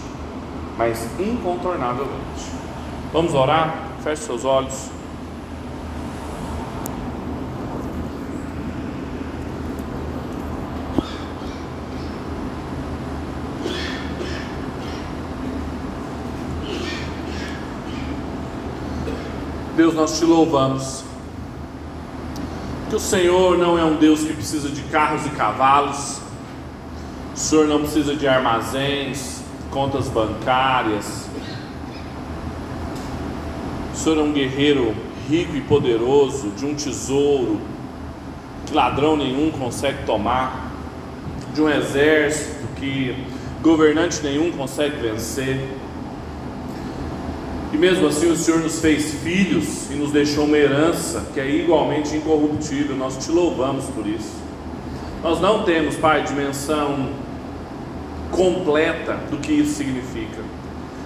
mas 0.76 1.08
incontornavelmente. 1.20 2.46
Vamos 3.14 3.36
orar? 3.36 3.92
Feche 4.04 4.24
seus 4.24 4.44
olhos. 4.44 4.90
Deus, 19.92 19.96
nós 19.96 20.20
te 20.20 20.26
louvamos. 20.26 21.04
Que 22.90 22.96
o 22.96 23.00
Senhor 23.00 23.58
não 23.58 23.78
é 23.78 23.84
um 23.84 23.96
Deus 23.96 24.24
que 24.24 24.34
precisa 24.34 24.70
de 24.70 24.82
carros 24.84 25.26
e 25.26 25.30
cavalos, 25.30 26.20
o 27.34 27.38
Senhor 27.38 27.68
não 27.68 27.80
precisa 27.80 28.16
de 28.16 28.28
armazéns, 28.28 29.42
contas 29.70 30.10
bancárias. 30.10 31.28
O 33.94 33.98
Senhor 33.98 34.18
é 34.18 34.22
um 34.22 34.34
guerreiro 34.34 34.94
rico 35.30 35.56
e 35.56 35.62
poderoso, 35.62 36.50
de 36.50 36.66
um 36.66 36.76
tesouro 36.76 37.62
que 38.66 38.74
ladrão 38.74 39.16
nenhum 39.16 39.52
consegue 39.52 40.06
tomar, 40.06 40.72
de 41.54 41.62
um 41.62 41.70
exército 41.70 42.68
que 42.76 43.16
governante 43.62 44.22
nenhum 44.22 44.52
consegue 44.52 44.98
vencer. 44.98 45.81
E 47.74 47.78
mesmo 47.78 48.08
assim 48.08 48.30
o 48.30 48.36
Senhor 48.36 48.60
nos 48.60 48.80
fez 48.80 49.14
filhos 49.16 49.90
e 49.90 49.94
nos 49.94 50.12
deixou 50.12 50.46
uma 50.46 50.58
herança 50.58 51.26
que 51.34 51.40
é 51.40 51.50
igualmente 51.50 52.16
incorruptível. 52.16 52.96
Nós 52.98 53.18
te 53.18 53.32
louvamos 53.32 53.86
por 53.86 54.06
isso. 54.06 54.36
Nós 55.24 55.40
não 55.40 55.64
temos, 55.64 55.96
Pai, 55.96 56.24
dimensão 56.24 57.10
completa 58.32 59.16
do 59.30 59.38
que 59.38 59.54
isso 59.54 59.76
significa. 59.76 60.42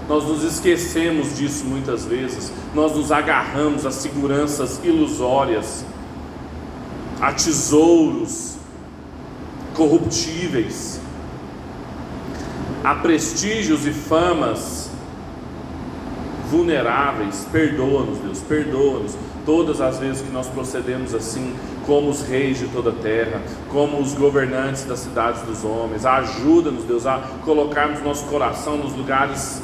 Nós 0.08 0.24
nos 0.24 0.44
esquecemos 0.44 1.38
disso 1.38 1.66
muitas 1.66 2.06
vezes. 2.06 2.52
Nós 2.74 2.96
nos 2.96 3.12
agarramos 3.12 3.86
a 3.86 3.92
seguranças 3.92 4.80
ilusórias, 4.84 5.86
a 7.20 7.32
tesouros 7.32 8.56
corruptíveis, 9.74 11.00
a 12.84 12.96
prestígios 12.96 13.86
e 13.86 13.92
famas 13.92 14.85
vulneráveis, 16.50 17.48
perdoa-nos, 17.52 18.20
Deus, 18.20 18.40
perdoa-nos 18.40 19.16
todas 19.46 19.80
as 19.80 20.00
vezes 20.00 20.22
que 20.22 20.32
nós 20.32 20.48
procedemos 20.48 21.14
assim, 21.14 21.54
como 21.86 22.10
os 22.10 22.22
reis 22.22 22.60
de 22.60 22.68
toda 22.68 22.90
a 22.90 22.94
terra, 22.94 23.42
como 23.70 24.00
os 24.00 24.14
governantes 24.14 24.84
das 24.86 25.00
cidades 25.00 25.42
dos 25.44 25.64
homens. 25.64 26.06
Ajuda-nos, 26.06 26.84
Deus, 26.84 27.06
a 27.06 27.20
colocarmos 27.44 28.02
nosso 28.02 28.26
coração 28.26 28.78
nos 28.78 28.94
lugares 28.94 29.62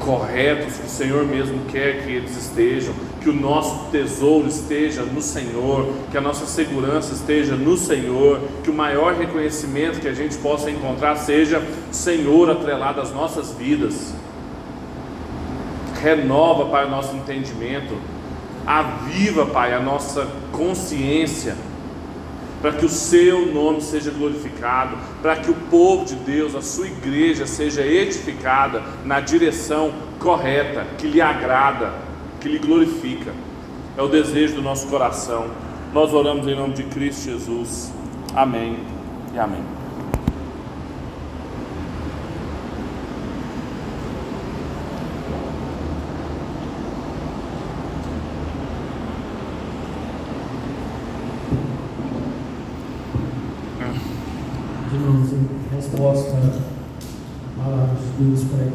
corretos 0.00 0.74
que 0.74 0.86
o 0.86 0.88
Senhor 0.88 1.24
mesmo 1.24 1.60
quer 1.66 2.02
que 2.02 2.10
eles 2.10 2.36
estejam, 2.36 2.92
que 3.20 3.30
o 3.30 3.32
nosso 3.32 3.90
tesouro 3.92 4.48
esteja 4.48 5.02
no 5.02 5.22
Senhor, 5.22 5.88
que 6.10 6.18
a 6.18 6.20
nossa 6.20 6.44
segurança 6.44 7.14
esteja 7.14 7.54
no 7.54 7.76
Senhor, 7.76 8.40
que 8.64 8.70
o 8.70 8.74
maior 8.74 9.14
reconhecimento 9.14 10.00
que 10.00 10.08
a 10.08 10.14
gente 10.14 10.36
possa 10.38 10.68
encontrar 10.68 11.14
seja 11.16 11.62
Senhor 11.92 12.50
atrelado 12.50 13.00
às 13.00 13.12
nossas 13.12 13.52
vidas 13.52 14.12
renova, 16.02 16.66
Pai, 16.66 16.86
o 16.86 16.90
nosso 16.90 17.14
entendimento, 17.14 17.96
aviva, 18.66 19.46
Pai, 19.46 19.72
a 19.72 19.80
nossa 19.80 20.26
consciência, 20.50 21.56
para 22.60 22.72
que 22.72 22.84
o 22.84 22.88
Seu 22.88 23.52
nome 23.52 23.80
seja 23.80 24.10
glorificado, 24.10 24.96
para 25.22 25.36
que 25.36 25.50
o 25.50 25.54
povo 25.54 26.04
de 26.04 26.16
Deus, 26.16 26.54
a 26.54 26.62
Sua 26.62 26.86
igreja, 26.86 27.46
seja 27.46 27.82
edificada 27.82 28.82
na 29.04 29.20
direção 29.20 29.92
correta, 30.18 30.84
que 30.98 31.06
lhe 31.06 31.20
agrada, 31.20 31.92
que 32.40 32.48
lhe 32.48 32.58
glorifica. 32.58 33.32
É 33.96 34.02
o 34.02 34.08
desejo 34.08 34.56
do 34.56 34.62
nosso 34.62 34.88
coração. 34.88 35.46
Nós 35.92 36.12
oramos 36.12 36.46
em 36.46 36.56
nome 36.56 36.74
de 36.74 36.84
Cristo 36.84 37.24
Jesus. 37.24 37.92
Amém 38.34 38.78
e 39.34 39.38
amém. 39.38 39.82
resposta 55.92 56.36
à 57.58 57.64
palavra 57.64 57.96
de 57.96 58.01
Deus 58.18 58.44
pregada. 58.44 58.72